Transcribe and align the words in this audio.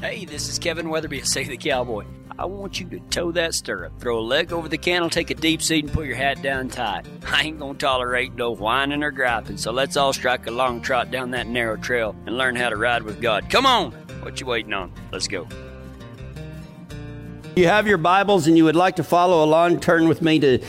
Hey, 0.00 0.26
this 0.26 0.50
is 0.50 0.58
Kevin 0.58 0.90
Weatherby 0.90 1.20
of 1.20 1.26
Save 1.26 1.48
the 1.48 1.56
Cowboy. 1.56 2.04
I 2.38 2.44
want 2.44 2.78
you 2.78 2.86
to 2.90 3.00
toe 3.08 3.32
that 3.32 3.54
stirrup, 3.54 3.98
throw 3.98 4.18
a 4.18 4.20
leg 4.20 4.52
over 4.52 4.68
the 4.68 4.76
cantle, 4.76 5.08
take 5.08 5.30
a 5.30 5.34
deep 5.34 5.62
seat, 5.62 5.84
and 5.84 5.92
put 5.92 6.04
your 6.04 6.16
hat 6.16 6.42
down 6.42 6.68
tight. 6.68 7.06
I 7.26 7.44
ain't 7.44 7.58
gonna 7.58 7.78
tolerate 7.78 8.34
no 8.34 8.50
whining 8.50 9.02
or 9.02 9.10
griping, 9.10 9.56
so 9.56 9.72
let's 9.72 9.96
all 9.96 10.12
strike 10.12 10.46
a 10.46 10.50
long 10.50 10.82
trot 10.82 11.10
down 11.10 11.30
that 11.30 11.46
narrow 11.46 11.78
trail 11.78 12.14
and 12.26 12.36
learn 12.36 12.56
how 12.56 12.68
to 12.68 12.76
ride 12.76 13.04
with 13.04 13.22
God. 13.22 13.48
Come 13.48 13.64
on! 13.64 13.92
What 14.20 14.38
you 14.38 14.46
waiting 14.46 14.74
on? 14.74 14.92
Let's 15.12 15.28
go. 15.28 15.48
You 17.56 17.66
have 17.66 17.86
your 17.86 17.96
Bibles 17.96 18.46
and 18.48 18.56
you 18.58 18.64
would 18.64 18.76
like 18.76 18.96
to 18.96 19.02
follow 19.02 19.42
along, 19.42 19.80
turn 19.80 20.08
with 20.08 20.20
me 20.20 20.38
to 20.40 20.62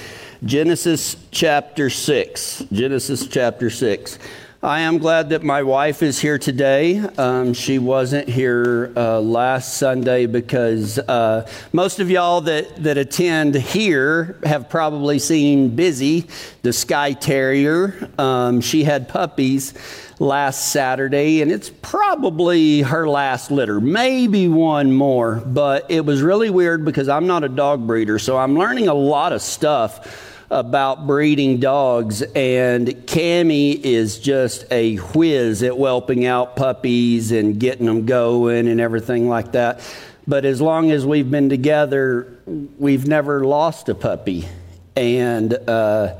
Genesis 0.46 1.18
chapter 1.32 1.89
6. 1.89 2.64
Genesis 2.71 3.28
chapter 3.28 3.70
6. 3.70 4.20
I 4.64 4.80
am 4.80 4.98
glad 4.98 5.30
that 5.30 5.44
my 5.44 5.62
wife 5.62 6.02
is 6.02 6.18
here 6.18 6.39
today. 6.39 6.98
Um, 6.98 7.54
she 7.54 7.78
wasn't 7.78 8.28
here 8.28 8.92
uh, 8.96 9.21
last 9.21 9.78
Sunday 9.78 10.25
because 10.25 10.97
uh, 10.97 11.47
most 11.74 12.00
of 12.00 12.10
y'all 12.10 12.42
that, 12.42 12.75
that 12.83 12.97
attend 12.97 13.54
here 13.54 14.39
have 14.43 14.68
probably 14.68 15.20
seen 15.20 15.75
Busy, 15.75 16.25
the 16.64 16.74
Skye 16.74 17.14
Terrier. 17.14 18.10
Um, 18.18 18.60
she 18.60 18.83
had 18.83 19.07
puppies 19.07 19.75
last 20.18 20.69
Saturday, 20.71 21.44
and 21.44 21.52
it's 21.52 21.69
probably 21.69 22.82
her 22.82 23.08
last 23.08 23.52
litter, 23.52 23.80
maybe 23.80 24.47
one 24.47 24.92
more. 24.92 25.36
But 25.36 25.86
it 25.92 26.04
was 26.04 26.24
really 26.24 26.50
weird 26.50 26.83
because 26.83 27.10
I'm 27.10 27.28
not 27.28 27.44
a 27.44 27.50
dog 27.50 27.86
breeder, 27.86 28.18
so 28.18 28.39
I'm 28.39 28.58
learning 28.58 28.88
a 28.88 28.96
lot 28.96 29.33
of 29.33 29.44
stuff 29.44 30.33
about 30.50 31.06
breeding 31.06 31.60
dogs, 31.60 32.22
and 32.22 32.88
Cami 32.88 33.81
is 33.81 34.17
just 34.19 34.66
a 34.72 34.95
whiz 34.95 35.61
at 35.61 35.78
whelping 35.78 36.25
out 36.25 36.55
puppies 36.55 37.31
and 37.31 37.59
getting 37.59 37.86
them 37.86 38.05
going 38.05 38.67
and 38.67 38.80
everything 38.80 39.28
like 39.28 39.52
that. 39.52 39.81
But 40.25 40.45
as 40.45 40.61
long 40.61 40.91
as 40.91 41.05
we've 41.05 41.30
been 41.30 41.50
together, 41.50 42.38
we've 42.77 43.07
never 43.07 43.45
lost 43.45 43.89
a 43.89 43.95
puppy. 43.95 44.47
And 44.95 45.53
uh, 45.53 46.16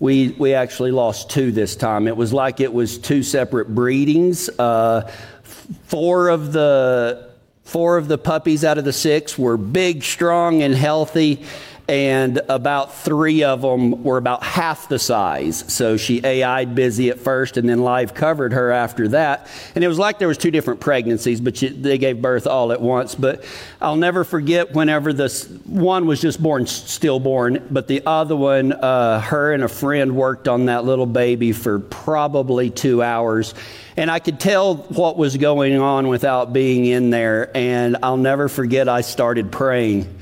we, 0.00 0.30
we 0.30 0.54
actually 0.54 0.92
lost 0.92 1.30
two 1.30 1.50
this 1.50 1.74
time. 1.76 2.08
It 2.08 2.16
was 2.16 2.32
like 2.32 2.60
it 2.60 2.72
was 2.72 2.98
two 2.98 3.22
separate 3.22 3.74
breedings. 3.74 4.48
Uh, 4.58 5.10
four 5.86 6.28
of 6.28 6.52
the 6.52 7.28
four 7.64 7.98
of 7.98 8.08
the 8.08 8.16
puppies 8.16 8.64
out 8.64 8.78
of 8.78 8.84
the 8.84 8.92
six 8.92 9.36
were 9.36 9.58
big, 9.58 10.02
strong, 10.02 10.62
and 10.62 10.74
healthy 10.74 11.44
and 11.88 12.42
about 12.50 12.94
three 12.94 13.42
of 13.42 13.62
them 13.62 14.02
were 14.04 14.18
about 14.18 14.42
half 14.42 14.88
the 14.88 14.98
size. 14.98 15.64
So 15.72 15.96
she 15.96 16.22
AI'd 16.22 16.74
busy 16.74 17.08
at 17.08 17.18
first 17.18 17.56
and 17.56 17.66
then 17.66 17.78
live 17.78 18.12
covered 18.12 18.52
her 18.52 18.70
after 18.70 19.08
that. 19.08 19.46
And 19.74 19.82
it 19.82 19.88
was 19.88 19.98
like 19.98 20.18
there 20.18 20.28
was 20.28 20.36
two 20.36 20.50
different 20.50 20.80
pregnancies, 20.80 21.40
but 21.40 21.56
she, 21.56 21.68
they 21.68 21.96
gave 21.96 22.20
birth 22.20 22.46
all 22.46 22.72
at 22.72 22.80
once. 22.82 23.14
But 23.14 23.42
I'll 23.80 23.96
never 23.96 24.22
forget 24.22 24.72
whenever 24.74 25.14
this 25.14 25.48
one 25.64 26.06
was 26.06 26.20
just 26.20 26.42
born, 26.42 26.66
stillborn, 26.66 27.66
but 27.70 27.88
the 27.88 28.02
other 28.04 28.36
one, 28.36 28.72
uh, 28.72 29.20
her 29.22 29.54
and 29.54 29.62
a 29.62 29.68
friend 29.68 30.14
worked 30.14 30.46
on 30.46 30.66
that 30.66 30.84
little 30.84 31.06
baby 31.06 31.52
for 31.52 31.78
probably 31.78 32.68
two 32.68 33.02
hours. 33.02 33.54
And 33.96 34.10
I 34.10 34.18
could 34.18 34.38
tell 34.38 34.76
what 34.76 35.16
was 35.16 35.38
going 35.38 35.80
on 35.80 36.08
without 36.08 36.52
being 36.52 36.84
in 36.84 37.08
there. 37.08 37.50
And 37.56 37.96
I'll 38.02 38.18
never 38.18 38.48
forget, 38.48 38.88
I 38.88 39.00
started 39.00 39.50
praying 39.50 40.14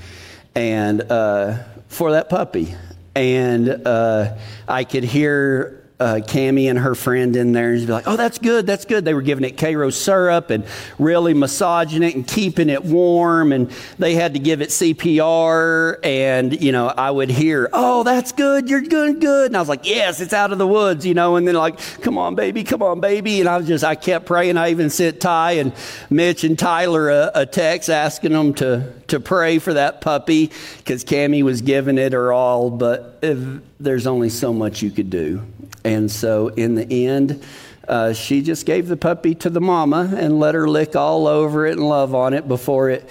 and 0.57 1.03
uh, 1.03 1.59
for 1.87 2.13
that 2.13 2.29
puppy. 2.29 2.75
And 3.15 3.87
uh, 3.87 4.37
I 4.67 4.85
could 4.85 5.05
hear 5.05 5.86
uh, 5.99 6.21
and 6.31 6.79
her 6.79 6.95
friend 6.95 7.35
in 7.37 7.53
there, 7.53 7.71
and 7.71 7.81
she'd 7.81 7.87
be 7.87 7.93
like, 7.93 8.07
"Oh, 8.07 8.17
that's 8.17 8.39
good, 8.39 8.67
that's 8.67 8.85
good." 8.85 9.05
They 9.05 9.15
were 9.15 9.23
giving 9.23 9.45
it 9.45 9.57
Karo 9.57 9.89
syrup 9.91 10.51
and 10.51 10.65
really 10.99 11.33
massaging 11.33 12.03
it 12.03 12.15
and 12.15 12.27
keeping 12.27 12.69
it 12.69 12.85
warm, 12.85 13.53
and 13.53 13.71
they 13.99 14.15
had 14.15 14.35
to 14.35 14.39
give 14.39 14.61
it 14.61 14.69
CPR. 14.69 15.99
And 16.05 16.61
you 16.61 16.73
know, 16.73 16.89
I 16.89 17.11
would 17.11 17.31
hear, 17.31 17.71
"Oh, 17.73 18.03
that's 18.03 18.33
good, 18.33 18.69
you're 18.69 18.83
doing 18.83 19.21
good," 19.21 19.47
and 19.47 19.57
I 19.57 19.61
was 19.61 19.71
like, 19.71 19.87
"Yes, 19.89 20.21
it's 20.21 20.35
out 20.35 20.53
of 20.53 20.59
the 20.59 20.67
woods," 20.67 21.07
you 21.07 21.15
know. 21.15 21.37
And 21.37 21.49
then 21.49 21.55
like, 21.55 21.79
"Come 22.03 22.19
on, 22.19 22.35
baby, 22.35 22.63
come 22.63 22.83
on, 22.83 23.01
baby," 23.01 23.41
and 23.41 23.49
I 23.49 23.57
was 23.57 23.67
just, 23.67 23.83
I 23.83 23.95
kept 23.95 24.27
praying. 24.27 24.59
I 24.59 24.71
even 24.71 24.91
sent 24.91 25.21
Ty 25.21 25.53
and 25.53 25.73
Mitch 26.11 26.45
and 26.45 26.59
Tyler 26.59 27.09
a, 27.09 27.31
a 27.35 27.47
text 27.47 27.89
asking 27.89 28.33
them 28.33 28.53
to 28.55 28.93
to 29.09 29.21
pray 29.21 29.59
for 29.59 29.73
that 29.73 30.01
puppy 30.01 30.51
because 30.79 31.05
Cami 31.05 31.43
was 31.43 31.63
giving 31.63 31.97
it 31.97 32.13
her 32.13 32.33
all, 32.33 32.71
but 32.71 33.19
if, 33.23 33.39
there's 33.79 34.07
only 34.07 34.29
so 34.29 34.53
much 34.53 34.83
you 34.83 34.91
could 34.91 35.11
do. 35.11 35.43
And 35.87 36.11
so 36.11 36.49
in 36.49 36.75
the 36.75 37.07
end, 37.07 37.45
uh, 37.87 38.13
she 38.13 38.43
just 38.43 38.67
gave 38.67 38.89
the 38.89 38.97
puppy 38.97 39.37
to 39.37 39.51
the 39.51 39.61
mama 39.61 40.13
and 40.17 40.41
let 40.41 40.57
her 40.57 40.69
lick 40.69 40.97
all 40.97 41.29
over 41.29 41.65
it 41.65 41.79
and 41.79 41.89
love 41.89 42.13
on 42.13 42.35
it 42.35 42.49
before 42.49 42.91
it 42.91 43.09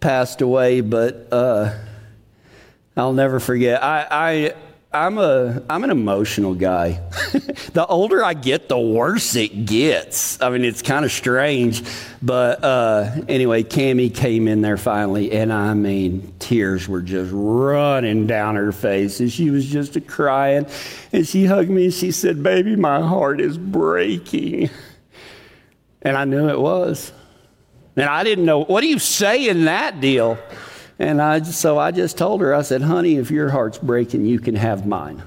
passed 0.00 0.42
away. 0.42 0.82
But 0.82 1.28
uh, 1.32 1.74
I'll 2.98 3.14
never 3.14 3.40
forget. 3.40 3.82
I, 3.82 4.06
I 4.10 4.54
I'm 4.90 5.18
a 5.18 5.62
I'm 5.68 5.84
an 5.84 5.90
emotional 5.90 6.54
guy. 6.54 6.92
the 7.74 7.84
older 7.86 8.24
I 8.24 8.32
get, 8.32 8.70
the 8.70 8.78
worse 8.78 9.36
it 9.36 9.66
gets. 9.66 10.40
I 10.40 10.48
mean, 10.48 10.64
it's 10.64 10.80
kind 10.80 11.04
of 11.04 11.12
strange, 11.12 11.82
but 12.22 12.64
uh, 12.64 13.10
anyway, 13.28 13.64
Cami 13.64 14.14
came 14.14 14.48
in 14.48 14.62
there 14.62 14.78
finally, 14.78 15.32
and 15.32 15.52
I 15.52 15.74
mean, 15.74 16.32
tears 16.38 16.88
were 16.88 17.02
just 17.02 17.30
running 17.34 18.26
down 18.26 18.56
her 18.56 18.72
face, 18.72 19.20
and 19.20 19.30
she 19.30 19.50
was 19.50 19.66
just 19.66 20.06
crying, 20.06 20.64
and 21.12 21.28
she 21.28 21.44
hugged 21.44 21.68
me 21.68 21.84
and 21.84 21.94
she 21.94 22.10
said, 22.10 22.42
"Baby, 22.42 22.74
my 22.74 23.02
heart 23.02 23.42
is 23.42 23.58
breaking," 23.58 24.70
and 26.00 26.16
I 26.16 26.24
knew 26.24 26.48
it 26.48 26.58
was, 26.58 27.12
and 27.94 28.06
I 28.06 28.24
didn't 28.24 28.46
know 28.46 28.64
what 28.64 28.80
do 28.80 28.86
you 28.86 28.98
say 28.98 29.50
in 29.50 29.66
that 29.66 30.00
deal. 30.00 30.38
And 30.98 31.22
I, 31.22 31.42
so 31.42 31.78
I 31.78 31.92
just 31.92 32.18
told 32.18 32.40
her, 32.40 32.54
I 32.54 32.62
said, 32.62 32.82
honey, 32.82 33.16
if 33.16 33.30
your 33.30 33.50
heart's 33.50 33.78
breaking, 33.78 34.26
you 34.26 34.40
can 34.40 34.56
have 34.56 34.86
mine. 34.86 35.22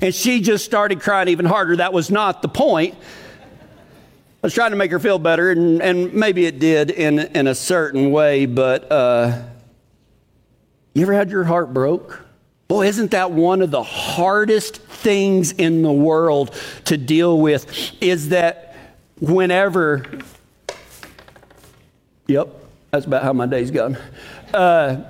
And 0.00 0.14
she 0.14 0.40
just 0.40 0.64
started 0.64 1.00
crying 1.00 1.28
even 1.28 1.46
harder. 1.46 1.76
That 1.76 1.92
was 1.92 2.10
not 2.10 2.42
the 2.42 2.48
point. 2.48 2.94
I 2.96 4.46
was 4.46 4.52
trying 4.52 4.72
to 4.72 4.76
make 4.76 4.90
her 4.90 4.98
feel 4.98 5.18
better, 5.18 5.50
and, 5.50 5.80
and 5.80 6.12
maybe 6.12 6.44
it 6.44 6.58
did 6.58 6.90
in, 6.90 7.18
in 7.18 7.46
a 7.46 7.54
certain 7.54 8.10
way, 8.10 8.44
but 8.44 8.90
uh, 8.92 9.42
you 10.92 11.02
ever 11.02 11.14
had 11.14 11.30
your 11.30 11.44
heart 11.44 11.72
broke? 11.72 12.20
Boy, 12.68 12.86
isn't 12.86 13.12
that 13.12 13.30
one 13.30 13.62
of 13.62 13.70
the 13.70 13.82
hardest 13.82 14.78
things 14.78 15.52
in 15.52 15.82
the 15.82 15.92
world 15.92 16.54
to 16.86 16.96
deal 16.96 17.40
with? 17.40 17.66
Is 18.02 18.30
that 18.30 18.76
whenever, 19.18 20.04
yep, 22.26 22.48
that's 22.90 23.06
about 23.06 23.22
how 23.22 23.32
my 23.32 23.46
day's 23.46 23.70
gone 23.70 23.96
uh, 24.54 25.04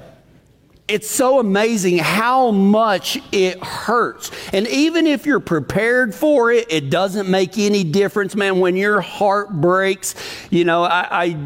it's 0.87 1.11
so 1.11 1.39
amazing 1.39 1.99
how 1.99 2.51
much 2.51 3.19
it 3.33 3.63
hurts. 3.63 4.31
And 4.53 4.67
even 4.69 5.07
if 5.07 5.25
you're 5.25 5.41
prepared 5.41 6.15
for 6.15 6.51
it, 6.51 6.67
it 6.71 6.91
doesn't 6.91 7.29
make 7.29 7.57
any 7.57 7.85
difference, 7.85 8.35
man. 8.35 8.61
When 8.61 8.77
your 8.77 9.01
heart 9.01 9.51
breaks, 9.51 10.15
you 10.51 10.65
know, 10.65 10.83
I, 10.83 11.25
I 11.25 11.37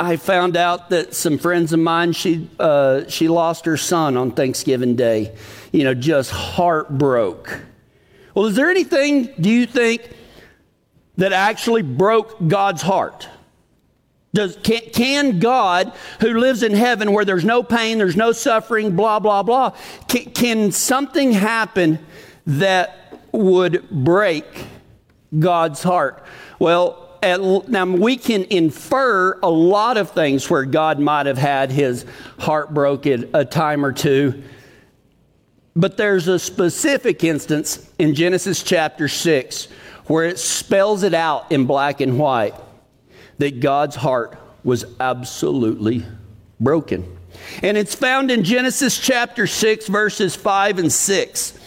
I 0.00 0.16
found 0.16 0.56
out 0.56 0.90
that 0.90 1.12
some 1.12 1.38
friends 1.38 1.72
of 1.72 1.80
mine, 1.80 2.12
she, 2.12 2.48
uh, 2.60 3.08
she 3.08 3.26
lost 3.26 3.64
her 3.64 3.76
son 3.76 4.16
on 4.16 4.30
Thanksgiving 4.30 4.94
Day. 4.94 5.34
You 5.72 5.82
know, 5.82 5.92
just 5.92 6.30
heart 6.30 6.96
broke. 6.96 7.60
Well, 8.32 8.46
is 8.46 8.54
there 8.54 8.70
anything, 8.70 9.34
do 9.40 9.50
you 9.50 9.66
think, 9.66 10.08
that 11.16 11.32
actually 11.32 11.82
broke 11.82 12.36
God's 12.46 12.80
heart? 12.80 13.28
Does, 14.34 14.58
can, 14.62 14.82
can, 14.92 15.38
God, 15.38 15.92
who 16.20 16.34
lives 16.38 16.62
in 16.62 16.74
heaven 16.74 17.12
where 17.12 17.24
there's 17.24 17.44
no 17.44 17.62
pain, 17.62 17.98
there's 17.98 18.16
no 18.16 18.32
suffering, 18.32 18.94
blah, 18.94 19.18
blah, 19.18 19.42
blah, 19.42 19.70
can, 20.06 20.30
can 20.32 20.72
something 20.72 21.32
happen 21.32 21.98
that 22.46 23.20
would 23.32 23.88
break 23.90 24.44
God's 25.38 25.82
heart? 25.82 26.24
Well, 26.58 27.08
at, 27.22 27.40
now 27.68 27.86
we 27.86 28.16
can 28.16 28.44
infer 28.44 29.38
a 29.42 29.50
lot 29.50 29.96
of 29.96 30.10
things 30.10 30.48
where 30.50 30.64
God 30.64 30.98
might 30.98 31.26
have 31.26 31.38
had 31.38 31.70
his 31.70 32.04
heart 32.38 32.72
broken 32.74 33.30
a 33.32 33.44
time 33.44 33.84
or 33.84 33.92
two. 33.92 34.42
But 35.74 35.96
there's 35.96 36.28
a 36.28 36.38
specific 36.38 37.24
instance 37.24 37.90
in 37.98 38.14
Genesis 38.14 38.62
chapter 38.62 39.08
6 39.08 39.68
where 40.06 40.26
it 40.26 40.38
spells 40.38 41.02
it 41.02 41.14
out 41.14 41.50
in 41.50 41.66
black 41.66 42.00
and 42.00 42.18
white 42.18 42.54
that 43.38 43.60
God's 43.60 43.96
heart 43.96 44.38
was 44.64 44.84
absolutely 45.00 46.04
broken. 46.60 47.18
And 47.62 47.76
it's 47.76 47.94
found 47.94 48.30
in 48.30 48.44
Genesis 48.44 48.98
chapter 48.98 49.46
6, 49.46 49.86
verses 49.88 50.34
5 50.36 50.78
and 50.78 50.92
6. 50.92 51.58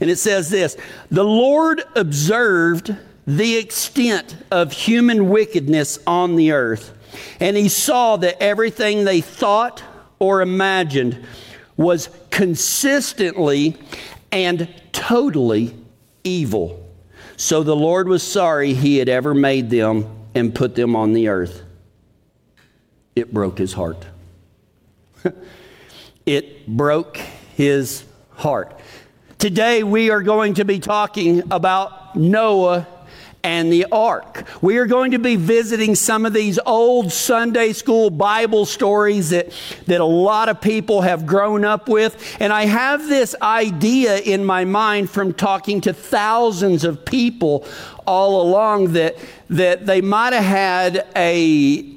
And 0.00 0.10
it 0.10 0.16
says 0.16 0.50
this 0.50 0.76
The 1.10 1.24
Lord 1.24 1.82
observed 1.94 2.96
the 3.26 3.56
extent 3.56 4.36
of 4.50 4.72
human 4.72 5.28
wickedness 5.28 5.98
on 6.06 6.36
the 6.36 6.52
earth, 6.52 6.96
and 7.40 7.56
he 7.56 7.68
saw 7.68 8.16
that 8.16 8.42
everything 8.42 9.04
they 9.04 9.20
thought 9.20 9.82
or 10.18 10.40
imagined 10.40 11.26
was 11.76 12.08
consistently 12.30 13.76
and 14.32 14.68
totally 14.92 15.76
evil. 16.24 16.84
So 17.36 17.62
the 17.62 17.76
Lord 17.76 18.08
was 18.08 18.22
sorry 18.22 18.74
he 18.74 18.96
had 18.96 19.08
ever 19.08 19.32
made 19.32 19.70
them 19.70 20.17
and 20.38 20.54
put 20.54 20.76
them 20.76 20.94
on 20.94 21.14
the 21.14 21.26
earth. 21.26 21.62
it 23.16 23.34
broke 23.34 23.58
his 23.58 23.72
heart. 23.72 24.06
it 26.26 26.64
broke 26.64 27.16
his 27.16 28.04
heart. 28.34 28.78
Today 29.38 29.82
we 29.82 30.10
are 30.10 30.22
going 30.22 30.54
to 30.54 30.64
be 30.64 30.78
talking 30.78 31.42
about 31.50 32.14
Noah 32.14 32.86
and 33.42 33.72
the 33.72 33.86
ark. 33.90 34.44
We 34.62 34.78
are 34.78 34.86
going 34.86 35.12
to 35.12 35.18
be 35.18 35.36
visiting 35.36 35.94
some 35.94 36.26
of 36.26 36.32
these 36.32 36.58
old 36.66 37.12
Sunday 37.12 37.72
school 37.72 38.10
Bible 38.10 38.66
stories 38.66 39.30
that, 39.30 39.52
that 39.86 40.00
a 40.00 40.04
lot 40.04 40.48
of 40.48 40.60
people 40.60 41.00
have 41.02 41.26
grown 41.26 41.64
up 41.64 41.88
with. 41.88 42.36
And 42.40 42.52
I 42.52 42.66
have 42.66 43.08
this 43.08 43.34
idea 43.40 44.18
in 44.18 44.44
my 44.44 44.64
mind 44.64 45.10
from 45.10 45.32
talking 45.32 45.80
to 45.82 45.92
thousands 45.92 46.84
of 46.84 47.04
people 47.04 47.66
all 48.06 48.42
along 48.42 48.94
that, 48.94 49.16
that 49.50 49.86
they 49.86 50.00
might 50.00 50.32
have 50.32 50.44
had 50.44 51.06
a 51.16 51.94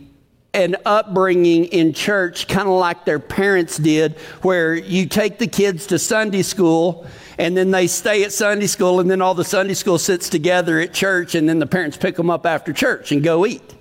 an 0.54 0.76
upbringing 0.86 1.64
in 1.66 1.94
church, 1.94 2.46
kind 2.48 2.68
of 2.68 2.74
like 2.74 3.06
their 3.06 3.20
parents 3.20 3.78
did, 3.78 4.14
where 4.42 4.76
you 4.76 5.06
take 5.06 5.38
the 5.38 5.48
kids 5.48 5.88
to 5.88 5.98
Sunday 5.98 6.42
school 6.42 7.08
and 7.38 7.56
then 7.56 7.72
they 7.72 7.88
stay 7.88 8.24
at 8.24 8.32
Sunday 8.32 8.68
school, 8.68 9.00
and 9.00 9.10
then 9.10 9.22
all 9.22 9.34
the 9.34 9.46
Sunday 9.46 9.74
school 9.74 9.98
sits 9.98 10.30
together 10.30 10.80
at 10.80 10.94
church, 10.94 11.34
and 11.34 11.50
then 11.50 11.58
the 11.58 11.66
parents 11.66 11.98
pick 11.98 12.16
them 12.16 12.30
up 12.30 12.46
after 12.46 12.72
church 12.74 13.12
and 13.12 13.24
go 13.24 13.46
eat. 13.46 13.74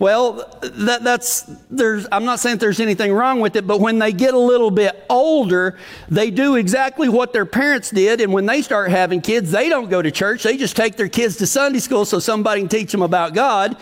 Well, 0.00 0.48
that, 0.62 1.04
that's 1.04 1.42
there's. 1.68 2.06
I'm 2.10 2.24
not 2.24 2.40
saying 2.40 2.56
there's 2.56 2.80
anything 2.80 3.12
wrong 3.12 3.38
with 3.38 3.54
it, 3.54 3.66
but 3.66 3.80
when 3.80 3.98
they 3.98 4.12
get 4.12 4.32
a 4.32 4.38
little 4.38 4.70
bit 4.70 5.04
older, 5.10 5.78
they 6.08 6.30
do 6.30 6.56
exactly 6.56 7.10
what 7.10 7.34
their 7.34 7.44
parents 7.44 7.90
did, 7.90 8.22
and 8.22 8.32
when 8.32 8.46
they 8.46 8.62
start 8.62 8.90
having 8.90 9.20
kids, 9.20 9.50
they 9.50 9.68
don't 9.68 9.90
go 9.90 10.00
to 10.00 10.10
church. 10.10 10.42
They 10.42 10.56
just 10.56 10.74
take 10.74 10.96
their 10.96 11.10
kids 11.10 11.36
to 11.36 11.46
Sunday 11.46 11.80
school 11.80 12.06
so 12.06 12.18
somebody 12.18 12.62
can 12.62 12.70
teach 12.70 12.90
them 12.90 13.02
about 13.02 13.34
God, 13.34 13.76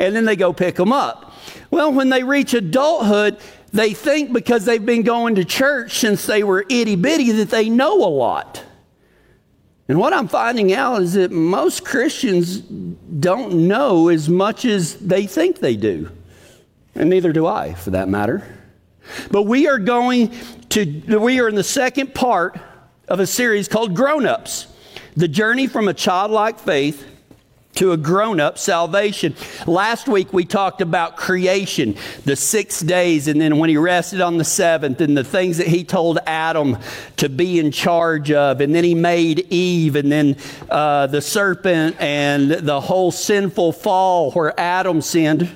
and 0.00 0.14
then 0.14 0.24
they 0.24 0.34
go 0.34 0.52
pick 0.52 0.74
them 0.74 0.92
up. 0.92 1.36
Well, 1.70 1.92
when 1.92 2.08
they 2.08 2.24
reach 2.24 2.52
adulthood, 2.52 3.38
they 3.72 3.94
think 3.94 4.32
because 4.32 4.64
they've 4.64 4.84
been 4.84 5.02
going 5.02 5.36
to 5.36 5.44
church 5.44 6.00
since 6.00 6.26
they 6.26 6.42
were 6.42 6.66
itty 6.68 6.96
bitty 6.96 7.30
that 7.30 7.50
they 7.50 7.68
know 7.68 8.04
a 8.04 8.10
lot. 8.10 8.64
And 9.90 9.98
what 9.98 10.12
I'm 10.12 10.28
finding 10.28 10.72
out 10.72 11.02
is 11.02 11.14
that 11.14 11.32
most 11.32 11.84
Christians 11.84 12.60
don't 12.60 13.66
know 13.66 14.06
as 14.06 14.28
much 14.28 14.64
as 14.64 14.94
they 14.94 15.26
think 15.26 15.58
they 15.58 15.74
do. 15.74 16.12
And 16.94 17.10
neither 17.10 17.32
do 17.32 17.44
I, 17.44 17.74
for 17.74 17.90
that 17.90 18.08
matter. 18.08 18.46
But 19.32 19.42
we 19.42 19.66
are 19.66 19.80
going 19.80 20.32
to, 20.68 21.18
we 21.18 21.40
are 21.40 21.48
in 21.48 21.56
the 21.56 21.64
second 21.64 22.14
part 22.14 22.56
of 23.08 23.18
a 23.18 23.26
series 23.26 23.66
called 23.66 23.96
Grown 23.96 24.26
Ups 24.26 24.68
The 25.16 25.26
Journey 25.26 25.66
from 25.66 25.88
a 25.88 25.92
Childlike 25.92 26.60
Faith 26.60 27.04
to 27.74 27.92
a 27.92 27.96
grown 27.96 28.40
up 28.40 28.58
salvation. 28.58 29.34
Last 29.66 30.08
week 30.08 30.32
we 30.32 30.44
talked 30.44 30.80
about 30.80 31.16
creation, 31.16 31.96
the 32.24 32.36
six 32.36 32.80
days, 32.80 33.28
and 33.28 33.40
then 33.40 33.58
when 33.58 33.70
he 33.70 33.76
rested 33.76 34.20
on 34.20 34.38
the 34.38 34.44
seventh, 34.44 35.00
and 35.00 35.16
the 35.16 35.24
things 35.24 35.58
that 35.58 35.68
he 35.68 35.84
told 35.84 36.18
Adam 36.26 36.78
to 37.16 37.28
be 37.28 37.58
in 37.58 37.70
charge 37.70 38.32
of. 38.32 38.60
And 38.60 38.74
then 38.74 38.84
he 38.84 38.94
made 38.94 39.46
Eve, 39.50 39.96
and 39.96 40.10
then 40.10 40.36
uh, 40.68 41.06
the 41.06 41.20
serpent, 41.20 41.96
and 42.00 42.50
the 42.50 42.80
whole 42.80 43.12
sinful 43.12 43.72
fall 43.72 44.32
where 44.32 44.58
Adam 44.58 45.00
sinned. 45.00 45.48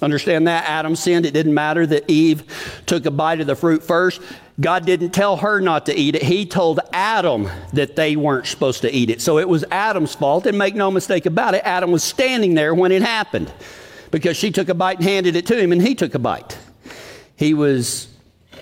Understand 0.00 0.46
that? 0.46 0.64
Adam 0.64 0.94
sinned. 0.94 1.26
It 1.26 1.34
didn't 1.34 1.54
matter 1.54 1.86
that 1.86 2.08
Eve 2.08 2.82
took 2.86 3.04
a 3.06 3.10
bite 3.10 3.40
of 3.40 3.46
the 3.46 3.56
fruit 3.56 3.82
first. 3.82 4.20
God 4.60 4.86
didn't 4.86 5.10
tell 5.10 5.36
her 5.38 5.60
not 5.60 5.86
to 5.86 5.96
eat 5.96 6.14
it. 6.14 6.22
He 6.22 6.46
told 6.46 6.80
Adam 6.92 7.48
that 7.72 7.96
they 7.96 8.16
weren't 8.16 8.46
supposed 8.46 8.82
to 8.82 8.92
eat 8.92 9.10
it. 9.10 9.20
So 9.20 9.38
it 9.38 9.48
was 9.48 9.64
Adam's 9.70 10.14
fault. 10.14 10.46
And 10.46 10.56
make 10.56 10.74
no 10.74 10.90
mistake 10.90 11.26
about 11.26 11.54
it, 11.54 11.62
Adam 11.64 11.90
was 11.90 12.04
standing 12.04 12.54
there 12.54 12.74
when 12.74 12.92
it 12.92 13.02
happened 13.02 13.52
because 14.10 14.36
she 14.36 14.50
took 14.50 14.68
a 14.68 14.74
bite 14.74 14.98
and 14.98 15.06
handed 15.06 15.36
it 15.36 15.46
to 15.46 15.60
him, 15.60 15.70
and 15.72 15.82
he 15.82 15.94
took 15.94 16.14
a 16.14 16.18
bite. 16.18 16.58
He 17.36 17.54
was 17.54 18.08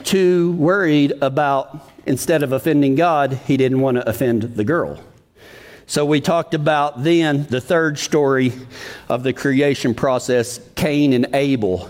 too 0.04 0.52
worried 0.52 1.12
about, 1.22 1.90
instead 2.04 2.42
of 2.42 2.52
offending 2.52 2.94
God, 2.94 3.34
he 3.46 3.56
didn't 3.56 3.80
want 3.80 3.96
to 3.96 4.08
offend 4.08 4.42
the 4.42 4.64
girl. 4.64 5.00
So 5.88 6.04
we 6.04 6.20
talked 6.20 6.54
about 6.54 7.04
then 7.04 7.46
the 7.46 7.60
third 7.60 7.96
story 7.98 8.52
of 9.08 9.22
the 9.22 9.32
creation 9.32 9.94
process 9.94 10.58
Cain 10.74 11.12
and 11.12 11.28
Abel 11.32 11.88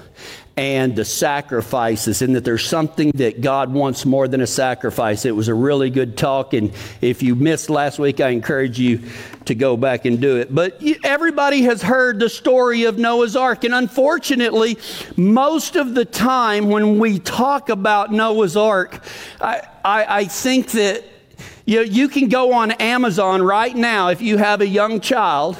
and 0.59 0.95
the 0.95 1.05
sacrifices, 1.05 2.21
and 2.21 2.35
that 2.37 2.45
there's 2.45 2.67
something 2.67 3.11
that 3.15 3.41
God 3.41 3.73
wants 3.73 4.07
more 4.07 4.29
than 4.29 4.43
a 4.43 4.47
sacrifice. 4.47 5.25
It 5.25 5.37
was 5.37 5.49
a 5.49 5.55
really 5.55 5.89
good 5.89 6.17
talk, 6.17 6.53
and 6.53 6.73
if 7.01 7.23
you 7.23 7.35
missed 7.35 7.69
last 7.71 7.99
week, 7.99 8.21
I 8.21 8.31
encourage 8.31 8.79
you 8.79 9.03
to 9.47 9.55
go 9.55 9.77
back 9.77 10.05
and 10.05 10.21
do 10.21 10.39
it. 10.39 10.55
But 10.55 10.83
everybody 11.05 11.63
has 11.63 11.83
heard 11.83 12.19
the 12.19 12.31
story 12.31 12.85
of 12.85 12.99
Noah's 12.99 13.37
Ark, 13.37 13.65
and 13.65 13.75
unfortunately, 13.75 14.79
most 15.17 15.77
of 15.77 15.95
the 15.95 16.05
time 16.07 16.69
when 16.69 16.99
we 16.99 17.19
talk 17.19 17.69
about 17.71 18.13
Noah's 18.13 18.57
Ark, 18.57 19.03
I, 19.41 19.67
I, 19.85 20.07
I 20.21 20.25
think 20.25 20.71
that 20.73 21.05
you, 21.67 21.83
you 21.83 22.09
can 22.09 22.29
go 22.29 22.53
on 22.53 22.71
Amazon 22.71 23.43
right 23.43 23.75
now 23.75 24.09
if 24.09 24.23
you 24.23 24.39
have 24.39 24.61
a 24.61 24.67
young 24.67 25.01
child 25.01 25.59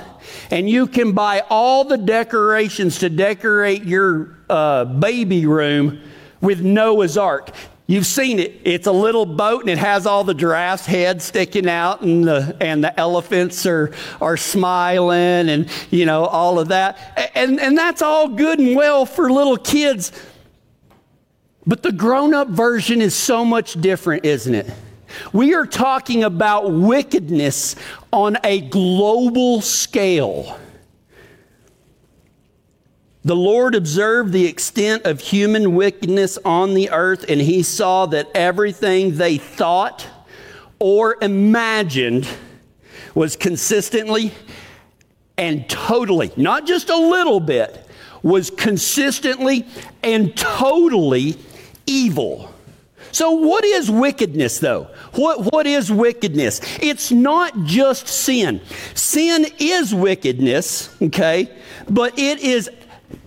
and 0.53 0.71
you 0.71 0.87
can 0.87 1.13
buy 1.13 1.43
all 1.51 1.83
the 1.83 1.99
decorations 1.99 3.01
to 3.01 3.11
decorate 3.11 3.83
your 3.83 4.37
uh, 4.49 4.85
baby 4.85 5.47
room 5.47 6.01
with 6.41 6.63
Noah's 6.63 7.19
Ark. 7.19 7.51
You've 7.89 8.07
seen 8.07 8.39
it. 8.39 8.61
It's 8.63 8.87
a 8.87 8.93
little 8.93 9.27
boat 9.27 9.63
and 9.63 9.71
it 9.71 9.79
has 9.79 10.07
all 10.07 10.23
the 10.23 10.35
giraffes' 10.35 10.87
heads 10.87 11.25
sticking 11.25 11.69
out 11.69 12.03
and 12.03 12.25
the, 12.25 12.57
and 12.61 12.85
the 12.85 12.99
elephants 12.99 13.67
are, 13.67 13.93
are 14.21 14.37
smiling 14.37 15.49
and, 15.49 15.69
you 15.91 16.07
know, 16.07 16.25
all 16.25 16.61
of 16.61 16.69
that. 16.69 17.33
And, 17.35 17.61
and 17.61 17.77
that's 17.77 18.01
all 18.01 18.29
good 18.29 18.61
and 18.61 18.77
well 18.77 19.07
for 19.07 19.31
little 19.31 19.57
kids. 19.57 20.13
But 21.67 21.83
the 21.83 21.91
grown 21.91 22.33
up 22.33 22.49
version 22.49 23.03
is 23.03 23.15
so 23.15 23.45
much 23.45 23.81
different, 23.81 24.25
isn't 24.25 24.55
it? 24.55 24.71
We 25.33 25.55
are 25.55 25.67
talking 25.67 26.25
about 26.25 26.73
wickedness 26.73 27.77
on 28.13 28.39
a 28.45 28.61
global 28.61 29.61
scale. 29.61 30.59
The 33.25 33.37
Lord 33.37 33.75
observed 33.75 34.33
the 34.33 34.47
extent 34.47 35.05
of 35.05 35.21
human 35.21 35.75
wickedness 35.75 36.39
on 36.45 36.75
the 36.75 36.91
earth, 36.91 37.25
and 37.29 37.41
he 37.41 37.63
saw 37.63 38.07
that 38.07 38.29
everything 38.35 39.17
they 39.17 39.37
thought 39.37 40.07
or 40.79 41.17
imagined 41.21 42.29
was 43.15 43.35
consistently 43.35 44.33
and 45.37 45.69
totally, 45.69 46.31
not 46.37 46.67
just 46.67 46.89
a 46.89 46.97
little 46.97 47.41
bit, 47.41 47.89
was 48.23 48.51
consistently 48.51 49.67
and 50.03 50.37
totally 50.37 51.37
evil. 51.87 52.55
So, 53.13 53.31
what 53.31 53.65
is 53.65 53.91
wickedness, 53.91 54.59
though? 54.59 54.89
What, 55.15 55.53
what 55.53 55.67
is 55.67 55.91
wickedness? 55.91 56.61
It's 56.81 57.11
not 57.11 57.65
just 57.65 58.09
sin. 58.09 58.61
Sin 58.95 59.47
is 59.59 59.95
wickedness, 59.95 60.95
okay, 61.03 61.51
but 61.89 62.19
it 62.19 62.41
is 62.41 62.71